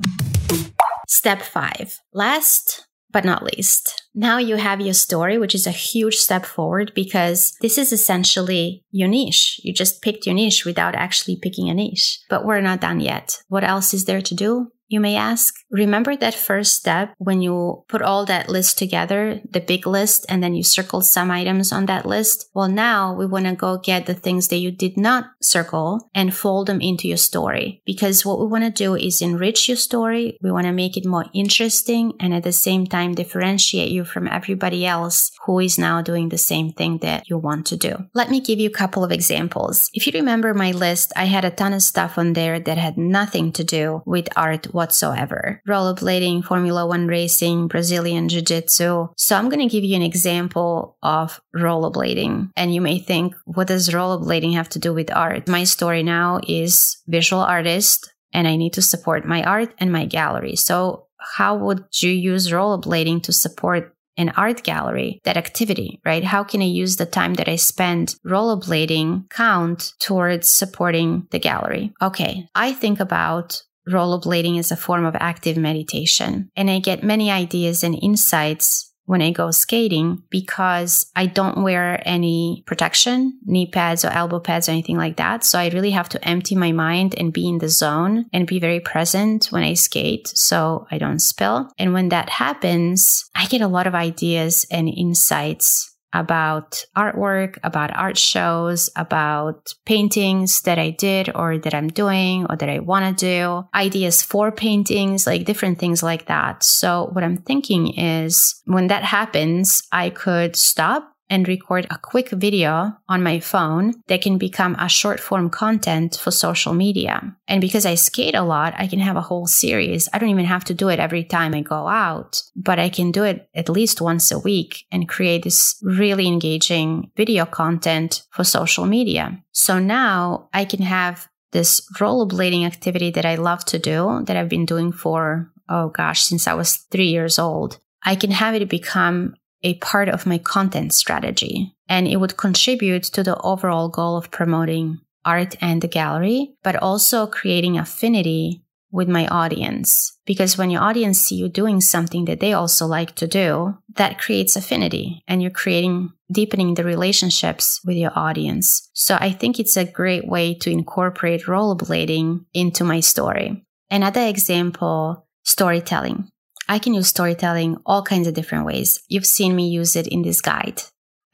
Step 1.15 1.43
five. 1.43 2.01
Last 2.15 2.87
but 3.11 3.23
not 3.23 3.43
least, 3.43 4.03
now 4.15 4.39
you 4.39 4.57
have 4.57 4.81
your 4.81 4.95
story, 4.95 5.37
which 5.37 5.55
is 5.55 5.67
a 5.67 5.71
huge 5.71 6.15
step 6.15 6.47
forward 6.47 6.91
because 6.95 7.55
this 7.61 7.77
is 7.77 7.93
essentially 7.93 8.83
your 8.91 9.09
niche. 9.09 9.61
You 9.63 9.75
just 9.75 10.01
picked 10.01 10.25
your 10.25 10.35
niche 10.35 10.65
without 10.65 10.95
actually 10.95 11.37
picking 11.37 11.69
a 11.69 11.75
niche. 11.75 12.19
But 12.31 12.47
we're 12.47 12.63
not 12.63 12.81
done 12.81 13.01
yet. 13.01 13.43
What 13.49 13.63
else 13.63 13.93
is 13.93 14.07
there 14.07 14.23
to 14.23 14.35
do? 14.35 14.73
You 14.89 15.01
may 15.01 15.17
ask. 15.17 15.55
Remember 15.71 16.17
that 16.17 16.35
first 16.35 16.77
step 16.77 17.15
when 17.19 17.41
you 17.41 17.85
put 17.89 18.03
all 18.03 18.27
that 18.27 18.49
list 18.49 18.79
together, 18.79 19.41
the 19.49 19.61
big 19.61 19.87
list, 19.87 20.27
and 20.29 20.43
then 20.43 20.55
you 20.55 20.63
circled 20.63 21.07
some 21.07 21.31
items 21.31 21.73
on 21.73 21.87
that 21.87 22.07
list? 22.07 22.51
Well, 22.55 22.69
now 22.69 23.15
we 23.15 23.27
want 23.27 23.47
to 23.47 23.55
go 23.55 23.79
get 23.79 24.07
the 24.07 24.15
things 24.15 24.49
that 24.49 24.59
you 24.59 24.71
did 24.71 24.97
not 24.97 25.31
circle 25.41 26.11
and 26.15 26.35
fold 26.35 26.67
them 26.67 26.81
into 26.81 27.09
your 27.09 27.17
story. 27.17 27.83
Because 27.87 28.27
what 28.27 28.41
we 28.41 28.47
want 28.47 28.65
to 28.65 28.71
do 28.71 28.95
is 28.95 29.23
enrich 29.23 29.69
your 29.69 29.77
story. 29.77 30.39
We 30.43 30.53
want 30.53 30.67
to 30.67 30.73
make 30.73 30.97
it 30.97 31.07
more 31.07 31.27
interesting 31.35 32.13
and 32.21 32.35
at 32.35 32.43
the 32.43 32.53
same 32.53 32.87
time 32.87 33.15
differentiate 33.15 33.91
you 33.91 34.05
from 34.05 34.29
everybody 34.29 34.85
else 34.85 35.31
who 35.47 35.59
is 35.59 35.79
now 35.79 36.03
doing 36.03 36.29
the 36.29 36.39
same 36.39 36.73
thing 36.73 36.99
that 36.99 37.29
you 37.29 37.39
want 37.39 37.67
to 37.67 37.77
do. 37.77 37.97
Let 38.15 38.31
me 38.31 38.41
give 38.41 38.59
you 38.59 38.69
a 38.69 38.73
couple 38.73 39.05
of 39.05 39.13
examples. 39.13 39.89
If 39.95 40.07
you 40.07 40.13
remember 40.13 40.55
my 40.55 40.73
list, 40.73 41.13
I 41.17 41.25
had 41.25 41.45
a 41.45 41.51
ton 41.51 41.73
of 41.73 41.83
stuff 41.83 42.19
on 42.19 42.35
there 42.35 42.61
that 42.61 42.79
had 42.79 42.97
nothing 42.99 43.53
to 43.53 43.65
do 43.65 44.03
with 44.05 44.29
art 44.37 44.73
whatsoever. 44.83 45.63
Rollerblading, 45.69 46.45
Formula 46.45 46.85
One 46.85 47.07
racing, 47.07 47.69
Brazilian 47.69 48.29
Jiu 48.29 48.43
Jitsu. 48.43 49.09
So 49.17 49.37
I'm 49.37 49.49
going 49.49 49.63
to 49.63 49.73
give 49.73 49.85
you 49.85 49.95
an 49.95 50.03
example 50.03 50.97
of 51.05 51.41
rollerblading. 51.55 52.51
And 52.57 52.75
you 52.75 52.81
may 52.81 52.99
think, 52.99 53.37
what 53.45 53.69
does 53.69 53.91
rollerblading 53.91 54.55
have 54.55 54.69
to 54.71 54.81
do 54.81 54.93
with 54.93 55.15
art? 55.15 55.47
My 55.47 55.63
story 55.63 56.03
now 56.03 56.41
is 56.49 57.01
visual 57.07 57.43
artist 57.43 58.13
and 58.33 58.49
I 58.49 58.57
need 58.57 58.73
to 58.73 58.83
support 58.83 59.25
my 59.25 59.45
art 59.45 59.73
and 59.79 59.93
my 59.93 60.05
gallery. 60.05 60.57
So 60.57 61.07
how 61.37 61.55
would 61.57 61.85
you 62.03 62.11
use 62.11 62.51
rollerblading 62.51 63.23
to 63.23 63.33
support 63.33 63.95
an 64.17 64.31
art 64.31 64.63
gallery, 64.63 65.21
that 65.25 65.37
activity, 65.37 66.01
right? 66.05 66.25
How 66.25 66.43
can 66.45 66.61
I 66.61 66.67
use 66.67 66.97
the 66.97 67.07
time 67.07 67.35
that 67.35 67.49
I 67.49 67.57
spend 67.57 68.17
rollerblading 68.27 69.31
count 69.31 69.93
towards 70.01 70.53
supporting 70.53 71.29
the 71.31 71.39
gallery? 71.39 71.93
Okay, 72.03 72.47
I 72.55 72.73
think 72.73 73.01
about 73.01 73.63
rollerblading 73.89 74.59
is 74.59 74.71
a 74.71 74.77
form 74.77 75.05
of 75.05 75.17
active 75.19 75.57
meditation. 75.57 76.51
And 76.57 76.71
I 76.71 76.79
get 76.79 77.03
many 77.03 77.31
ideas 77.31 77.83
and 77.83 77.99
insights 78.01 78.93
when 79.05 79.21
I 79.21 79.31
go 79.31 79.51
skating 79.51 80.23
because 80.31 81.11
I 81.17 81.27
don't 81.27 81.63
wear 81.63 82.01
any 82.07 82.63
protection, 82.67 83.39
knee 83.45 83.67
pads 83.67 84.05
or 84.05 84.09
elbow 84.09 84.41
pads 84.41 84.69
or 84.69 84.73
anything 84.73 84.97
like 84.97 85.17
that. 85.17 85.45
So 85.45 85.59
I 85.59 85.69
really 85.71 85.91
have 85.91 86.09
to 86.11 86.29
empty 86.29 86.55
my 86.55 86.73
mind 86.73 87.15
and 87.19 87.33
be 87.33 87.49
in 87.49 87.59
the 87.59 87.69
zone 87.69 88.27
and 88.33 88.47
be 88.47 88.61
very 88.61 88.81
present 88.81 89.47
when 89.51 89.65
I 89.65 89.75
skate 89.75 90.29
so 90.29 90.87
I 90.91 90.99
don't 90.99 91.19
spill. 91.19 91.71
And 91.79 91.93
when 91.93 92.11
that 92.11 92.31
happens, 92.31 93.25
I 93.35 93.47
get 93.47 93.61
a 93.61 93.69
lot 93.69 93.87
of 93.87 93.95
ideas 93.95 94.67
and 94.71 94.89
insights 94.89 95.92
about 96.13 96.85
artwork, 96.97 97.59
about 97.63 97.97
art 97.97 98.19
shows, 98.19 98.91
about 98.97 99.75
paintings 99.85 100.63
that 100.63 100.79
I 100.79 100.91
did 100.91 101.31
or 101.35 101.59
that 101.59 101.75
I'm 101.75 101.89
doing 101.89 102.47
or 102.49 102.57
that 102.57 102.69
I 102.69 102.79
want 102.81 103.19
to 103.19 103.25
do, 103.27 103.69
ideas 103.75 104.23
for 104.23 104.53
paintings, 104.53 105.27
like 105.27 105.45
different 105.45 105.79
things 105.79 106.03
like 106.03 106.27
that. 106.27 106.63
So 106.63 107.09
what 107.13 107.25
I'm 107.25 107.39
thinking 107.39 107.99
is 107.99 108.63
when 108.65 108.89
that 108.89 109.05
happens, 109.05 109.83
I 109.93 110.11
could 110.11 110.57
stop 110.57 111.12
and 111.33 111.49
record 111.49 111.87
a 111.89 111.97
quick 111.97 112.29
video 112.29 112.95
on 113.09 113.23
my 113.23 113.41
phone 113.41 113.95
that 114.09 114.21
can 114.21 114.37
become 114.37 114.77
a 114.79 114.87
short 114.87 115.19
form 115.19 115.49
content 115.49 116.15
for 116.15 116.31
social 116.31 116.75
media. 116.75 117.35
And 117.49 117.63
because 117.63 117.87
I 117.87 117.95
skate 117.95 118.35
a 118.35 118.43
lot, 118.43 118.75
I 118.77 118.87
can 118.87 118.99
have 118.99 119.17
a 119.17 119.23
whole 119.23 119.47
series. 119.47 120.11
I 120.13 120.19
don't 120.19 120.29
even 120.29 120.45
have 120.45 120.65
to 120.65 120.75
do 120.75 120.91
it 120.91 121.01
every 121.01 121.25
time 121.25 121.55
I 121.55 121.63
go 121.63 121.89
out, 121.89 122.43
but 122.55 122.79
I 122.79 122.91
can 122.91 123.13
do 123.13 123.25
it 123.25 123.49
at 123.55 123.71
least 123.71 124.03
once 124.03 124.31
a 124.31 124.39
week 124.39 124.85
and 124.93 125.09
create 125.09 125.43
this 125.45 125.81
really 125.83 126.27
engaging 126.27 127.11
video 127.17 127.47
content 127.47 128.25
for 128.31 128.45
social 128.45 128.85
media. 128.85 129.43
So 129.53 129.79
now 129.79 130.51
I 130.53 130.67
can 130.67 130.83
have 130.83 131.29
this 131.53 131.81
rollerblading 131.99 132.67
activity 132.67 133.11
that 133.13 133.25
I 133.25 133.37
love 133.37 133.65
to 133.67 133.79
do 133.79 134.23
that 134.27 134.37
I've 134.37 134.51
been 134.51 134.67
doing 134.67 134.93
for, 134.93 135.51
oh 135.71 135.89
gosh, 135.89 136.25
since 136.25 136.47
I 136.47 136.53
was 136.53 136.77
three 136.91 137.09
years 137.09 137.39
old. 137.39 137.79
I 138.05 138.17
can 138.17 138.33
have 138.33 138.55
it 138.55 138.69
become 138.69 139.37
a 139.63 139.75
part 139.75 140.09
of 140.09 140.27
my 140.27 140.39
content 140.39 140.93
strategy 140.93 141.75
and 141.89 142.09
it 142.09 142.17
would 142.17 142.37
contribute 142.37 143.05
to 143.05 143.23
the 143.23 143.39
overall 143.43 143.89
goal 143.89 144.17
of 144.17 144.31
promoting 144.31 145.01
art 145.25 145.57
and 145.61 145.83
the 145.83 145.89
gallery, 145.89 146.55
but 146.63 146.77
also 146.77 147.27
creating 147.27 147.79
affinity 147.79 148.63
with 148.91 149.09
my 149.09 149.27
audience. 149.29 150.19
Because 150.27 150.59
when 150.59 150.71
your 150.71 150.83
audience 150.83 151.21
see 151.21 151.37
you 151.37 151.49
doing 151.49 151.81
something 151.81 152.27
that 152.27 152.41
they 152.41 152.53
also 152.53 152.87
like 152.87 153.15
to 153.17 153.27
do, 153.27 153.77
that 153.97 154.19
creates 154.19 154.55
affinity 154.55 155.23
and 155.27 155.41
you're 155.41 155.51
creating, 155.51 156.13
deepening 156.31 156.75
the 156.75 156.85
relationships 156.85 157.81
with 157.85 157.97
your 157.97 158.13
audience. 158.15 158.91
So 158.93 159.17
I 159.19 159.33
think 159.33 159.59
it's 159.59 159.77
a 159.77 159.91
great 159.91 160.27
way 160.27 160.55
to 160.55 160.71
incorporate 160.71 161.47
rollerblading 161.47 162.45
into 162.53 162.85
my 162.85 163.01
story. 163.01 163.65
Another 163.91 164.27
example, 164.27 165.27
storytelling. 165.45 166.29
I 166.69 166.79
can 166.79 166.95
use 166.95 167.09
storytelling 167.09 167.79
all 167.85 168.03
kinds 168.03 168.27
of 168.27 168.35
different 168.35 168.67
ways. 168.67 169.01
You've 169.09 169.27
seen 169.27 169.55
me 169.55 169.69
use 169.69 169.97
it 169.97 170.07
in 170.07 170.23
this 170.23 170.41
guide. 170.41 170.83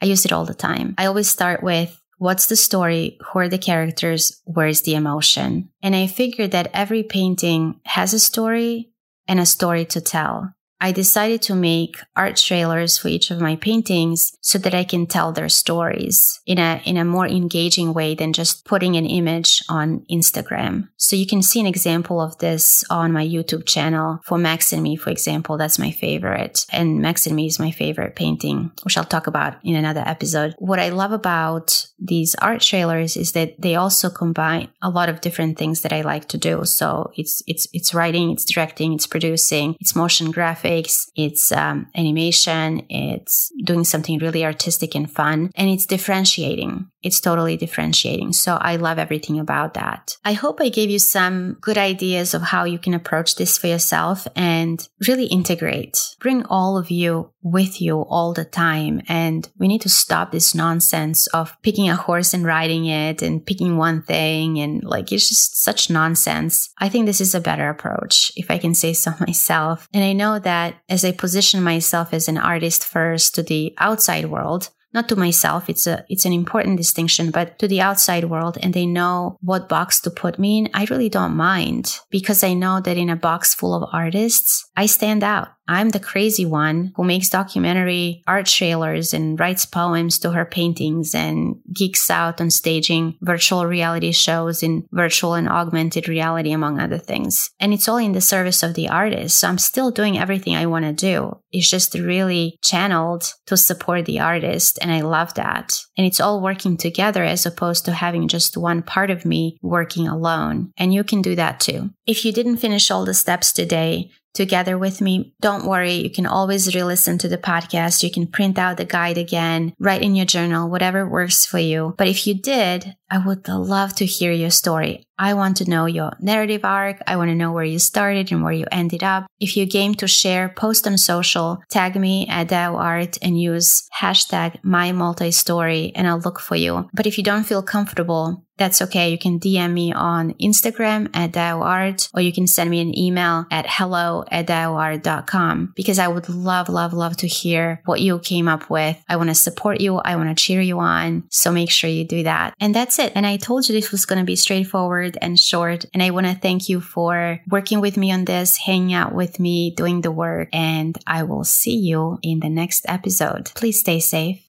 I 0.01 0.05
use 0.05 0.25
it 0.25 0.31
all 0.31 0.45
the 0.45 0.53
time. 0.53 0.95
I 0.97 1.05
always 1.05 1.29
start 1.29 1.61
with 1.63 1.99
what's 2.17 2.47
the 2.47 2.55
story? 2.55 3.17
Who 3.27 3.39
are 3.39 3.49
the 3.49 3.57
characters? 3.57 4.41
Where's 4.45 4.81
the 4.81 4.95
emotion? 4.95 5.69
And 5.81 5.95
I 5.95 6.07
figure 6.07 6.47
that 6.47 6.71
every 6.73 7.03
painting 7.03 7.79
has 7.85 8.13
a 8.13 8.19
story 8.19 8.91
and 9.27 9.39
a 9.39 9.45
story 9.45 9.85
to 9.85 10.01
tell. 10.01 10.53
I 10.81 10.93
decided 10.93 11.41
to 11.43 11.55
make 11.55 11.97
art 12.15 12.37
trailers 12.37 12.97
for 12.97 13.09
each 13.09 13.31
of 13.31 13.41
my 13.41 13.57
paintings 13.57 14.37
so 14.39 14.57
that 14.59 14.73
I 14.73 14.85
can 14.85 15.07
tell 15.07 15.33
their 15.33 15.49
stories 15.49 16.39
in 16.45 16.57
a, 16.57 16.81
in 16.85 16.95
a 16.95 17.03
more 17.03 17.27
engaging 17.27 17.93
way 17.93 18.15
than 18.15 18.31
just 18.31 18.63
putting 18.65 18.95
an 18.95 19.05
image 19.05 19.61
on 19.67 20.05
Instagram. 20.09 20.87
So 20.95 21.17
you 21.17 21.27
can 21.27 21.41
see 21.41 21.59
an 21.59 21.65
example 21.65 22.21
of 22.21 22.37
this 22.37 22.83
on 22.89 23.11
my 23.11 23.27
YouTube 23.27 23.65
channel 23.65 24.21
for 24.23 24.37
Max 24.37 24.71
and 24.71 24.81
Me, 24.81 24.95
for 24.95 25.09
example. 25.09 25.57
That's 25.57 25.79
my 25.79 25.91
favorite. 25.91 26.65
And 26.71 27.01
Max 27.01 27.27
and 27.27 27.35
Me 27.35 27.47
is 27.47 27.59
my 27.59 27.71
favorite 27.71 28.15
painting, 28.15 28.71
which 28.83 28.97
I'll 28.97 29.03
talk 29.03 29.27
about 29.27 29.57
in 29.63 29.75
another 29.75 30.03
episode. 30.05 30.55
What 30.59 30.79
I 30.79 30.89
love 30.89 31.11
about 31.11 31.87
these 31.99 32.35
art 32.35 32.61
trailers 32.61 33.17
is 33.17 33.33
that 33.33 33.59
they 33.61 33.75
also 33.75 34.09
combine 34.09 34.69
a 34.81 34.89
lot 34.89 35.09
of 35.09 35.19
different 35.19 35.57
things 35.57 35.81
that 35.81 35.91
I 35.91 36.01
like 36.01 36.29
to 36.29 36.37
do. 36.37 36.63
So 36.63 37.11
it's, 37.17 37.43
it's, 37.47 37.67
it's 37.73 37.93
writing, 37.93 38.31
it's 38.31 38.45
directing, 38.45 38.93
it's 38.93 39.07
producing, 39.07 39.75
it's 39.81 39.95
motion 39.95 40.31
graphics 40.31 40.68
graphics, 40.69 41.09
it's 41.15 41.51
um, 41.51 41.87
animation, 41.95 42.85
it's 42.89 43.51
doing 43.63 43.83
something 43.83 44.19
really 44.19 44.45
artistic 44.45 44.95
and 44.95 45.11
fun, 45.11 45.51
and 45.55 45.69
it's 45.69 45.85
differentiating. 45.85 46.89
It's 47.01 47.19
totally 47.19 47.57
differentiating. 47.57 48.33
So 48.33 48.55
I 48.55 48.75
love 48.75 48.99
everything 48.99 49.39
about 49.39 49.73
that. 49.75 50.17
I 50.25 50.33
hope 50.33 50.59
I 50.61 50.69
gave 50.69 50.89
you 50.89 50.99
some 50.99 51.57
good 51.61 51.77
ideas 51.77 52.33
of 52.33 52.41
how 52.41 52.65
you 52.65 52.79
can 52.79 52.93
approach 52.93 53.35
this 53.35 53.57
for 53.57 53.67
yourself 53.67 54.27
and 54.35 54.87
really 55.07 55.25
integrate. 55.25 56.15
Bring 56.19 56.45
all 56.45 56.77
of 56.77 56.91
you 56.91 57.31
with 57.41 57.81
you 57.81 58.01
all 58.01 58.33
the 58.33 58.45
time. 58.45 59.01
And 59.07 59.49
we 59.57 59.67
need 59.67 59.81
to 59.81 59.89
stop 59.89 60.31
this 60.31 60.53
nonsense 60.53 61.27
of 61.27 61.55
picking 61.61 61.89
a 61.89 61.95
horse 61.95 62.33
and 62.33 62.45
riding 62.45 62.85
it 62.85 63.21
and 63.21 63.45
picking 63.45 63.77
one 63.77 64.01
thing. 64.01 64.59
And 64.59 64.83
like, 64.83 65.11
it's 65.11 65.29
just 65.29 65.63
such 65.63 65.89
nonsense. 65.89 66.69
I 66.77 66.89
think 66.89 67.05
this 67.05 67.21
is 67.21 67.33
a 67.33 67.41
better 67.41 67.69
approach, 67.69 68.31
if 68.35 68.51
I 68.51 68.57
can 68.57 68.75
say 68.75 68.93
so 68.93 69.13
myself. 69.19 69.87
And 69.93 70.03
I 70.03 70.13
know 70.13 70.39
that 70.39 70.75
as 70.89 71.05
I 71.05 71.11
position 71.11 71.63
myself 71.63 72.13
as 72.13 72.27
an 72.27 72.37
artist 72.37 72.85
first 72.85 73.35
to 73.35 73.43
the 73.43 73.73
outside 73.77 74.25
world, 74.25 74.69
not 74.93 75.07
to 75.09 75.15
myself 75.15 75.69
it's 75.69 75.87
a 75.87 76.03
it's 76.09 76.25
an 76.25 76.33
important 76.33 76.77
distinction 76.77 77.31
but 77.31 77.57
to 77.59 77.67
the 77.67 77.81
outside 77.81 78.25
world 78.25 78.57
and 78.61 78.73
they 78.73 78.85
know 78.85 79.37
what 79.41 79.69
box 79.69 79.99
to 79.99 80.09
put 80.09 80.39
me 80.39 80.59
in 80.59 80.69
i 80.73 80.85
really 80.85 81.09
don't 81.09 81.35
mind 81.35 81.99
because 82.09 82.43
i 82.43 82.53
know 82.53 82.79
that 82.79 82.97
in 82.97 83.09
a 83.09 83.15
box 83.15 83.53
full 83.53 83.73
of 83.73 83.89
artists 83.93 84.69
i 84.75 84.85
stand 84.85 85.23
out 85.23 85.49
I'm 85.69 85.89
the 85.89 85.99
crazy 85.99 86.47
one 86.47 86.93
who 86.95 87.03
makes 87.03 87.29
documentary 87.29 88.23
art 88.25 88.47
trailers 88.47 89.13
and 89.13 89.39
writes 89.39 89.67
poems 89.67 90.17
to 90.19 90.31
her 90.31 90.43
paintings 90.43 91.13
and 91.13 91.57
geeks 91.71 92.09
out 92.09 92.41
on 92.41 92.49
staging 92.49 93.19
virtual 93.21 93.67
reality 93.67 94.11
shows 94.11 94.63
in 94.63 94.87
virtual 94.91 95.35
and 95.35 95.47
augmented 95.47 96.09
reality, 96.09 96.51
among 96.51 96.79
other 96.79 96.97
things. 96.97 97.51
And 97.59 97.71
it's 97.71 97.87
all 97.87 97.97
in 97.97 98.13
the 98.13 98.19
service 98.19 98.63
of 98.63 98.73
the 98.73 98.89
artist. 98.89 99.39
So 99.39 99.47
I'm 99.47 99.59
still 99.59 99.91
doing 99.91 100.17
everything 100.17 100.55
I 100.55 100.65
want 100.65 100.85
to 100.85 100.91
do. 100.91 101.37
It's 101.51 101.69
just 101.69 101.93
really 101.93 102.57
channeled 102.63 103.31
to 103.45 103.55
support 103.55 104.05
the 104.05 104.19
artist. 104.19 104.79
And 104.81 104.91
I 104.91 105.01
love 105.01 105.35
that. 105.35 105.77
And 105.95 106.07
it's 106.07 106.19
all 106.19 106.41
working 106.41 106.77
together 106.77 107.23
as 107.23 107.45
opposed 107.45 107.85
to 107.85 107.91
having 107.91 108.27
just 108.27 108.57
one 108.57 108.81
part 108.81 109.11
of 109.11 109.23
me 109.23 109.59
working 109.61 110.07
alone. 110.07 110.71
And 110.77 110.95
you 110.95 111.03
can 111.03 111.21
do 111.21 111.35
that 111.35 111.59
too. 111.59 111.91
If 112.07 112.25
you 112.25 112.31
didn't 112.31 112.57
finish 112.57 112.89
all 112.89 113.05
the 113.05 113.13
steps 113.13 113.53
today, 113.53 114.09
together 114.33 114.77
with 114.77 115.01
me. 115.01 115.33
Don't 115.41 115.65
worry, 115.65 115.93
you 115.93 116.09
can 116.09 116.25
always 116.25 116.73
re 116.73 116.83
listen 116.83 117.17
to 117.19 117.27
the 117.27 117.37
podcast. 117.37 118.03
You 118.03 118.11
can 118.11 118.27
print 118.27 118.57
out 118.57 118.77
the 118.77 118.85
guide 118.85 119.17
again, 119.17 119.73
write 119.79 120.01
in 120.01 120.15
your 120.15 120.25
journal, 120.25 120.69
whatever 120.69 121.07
works 121.07 121.45
for 121.45 121.59
you. 121.59 121.93
But 121.97 122.07
if 122.07 122.25
you 122.27 122.33
did, 122.33 122.95
I 123.09 123.17
would 123.17 123.47
love 123.47 123.95
to 123.95 124.05
hear 124.05 124.31
your 124.31 124.51
story. 124.51 125.03
I 125.17 125.33
want 125.33 125.57
to 125.57 125.69
know 125.69 125.85
your 125.85 126.11
narrative 126.19 126.63
arc. 126.63 127.01
I 127.07 127.17
want 127.17 127.29
to 127.29 127.35
know 127.35 127.51
where 127.51 127.65
you 127.65 127.79
started 127.79 128.31
and 128.31 128.43
where 128.43 128.53
you 128.53 128.65
ended 128.71 129.03
up. 129.03 129.25
If 129.39 129.57
you're 129.57 129.65
game 129.65 129.95
to 129.95 130.07
share, 130.07 130.49
post 130.49 130.87
on 130.87 130.97
social, 130.97 131.59
tag 131.69 131.95
me 131.95 132.27
at 132.27 132.47
Deo 132.47 132.75
Art 132.75 133.17
and 133.21 133.39
use 133.39 133.83
hashtag 133.99 134.59
my 134.63 134.91
multi 134.91 135.31
story 135.31 135.91
and 135.95 136.07
I'll 136.07 136.19
look 136.19 136.39
for 136.39 136.55
you. 136.55 136.87
But 136.93 137.07
if 137.07 137.17
you 137.17 137.23
don't 137.23 137.43
feel 137.43 137.63
comfortable, 137.63 138.45
that's 138.59 138.81
okay. 138.83 139.09
You 139.09 139.17
can 139.17 139.39
DM 139.39 139.73
me 139.73 139.91
on 139.93 140.33
Instagram 140.35 141.09
at 141.13 141.31
DeoArt 141.31 142.09
or 142.13 142.21
you 142.21 142.31
can 142.31 142.45
send 142.45 142.69
me 142.69 142.81
an 142.81 142.97
email 142.97 143.45
at 143.49 143.65
hello 143.67 144.23
at 144.29 144.47
DeoArt.com 144.47 145.73
because 145.75 145.97
I 145.97 146.07
would 146.07 146.29
love, 146.29 146.69
love, 146.69 146.93
love 146.93 147.17
to 147.17 147.27
hear 147.27 147.81
what 147.85 148.01
you 148.01 148.19
came 148.19 148.47
up 148.47 148.69
with. 148.69 149.01
I 149.07 149.15
want 149.15 149.29
to 149.29 149.35
support 149.35 149.81
you. 149.81 149.95
I 149.97 150.15
want 150.15 150.35
to 150.35 150.43
cheer 150.43 150.61
you 150.61 150.79
on. 150.79 151.23
So 151.29 151.51
make 151.51 151.71
sure 151.71 151.89
you 151.89 152.05
do 152.05 152.23
that. 152.23 152.53
And 152.59 152.75
that's 152.75 152.99
it. 152.99 153.13
And 153.15 153.25
I 153.25 153.37
told 153.37 153.67
you 153.67 153.73
this 153.73 153.91
was 153.91 154.05
going 154.05 154.19
to 154.19 154.25
be 154.25 154.35
straightforward 154.35 155.17
and 155.21 155.39
short. 155.39 155.85
And 155.93 156.03
I 156.03 156.11
want 156.11 156.27
to 156.27 156.35
thank 156.35 156.69
you 156.69 156.81
for 156.81 157.39
working 157.49 157.81
with 157.81 157.97
me 157.97 158.11
on 158.11 158.25
this, 158.25 158.57
hanging 158.57 158.93
out 158.93 159.15
with 159.15 159.39
me, 159.39 159.71
doing 159.71 160.01
the 160.01 160.11
work. 160.11 160.49
And 160.53 160.97
I 161.07 161.23
will 161.23 161.43
see 161.43 161.77
you 161.77 162.19
in 162.21 162.41
the 162.41 162.49
next 162.49 162.85
episode. 162.87 163.51
Please 163.55 163.79
stay 163.79 163.99
safe. 163.99 164.45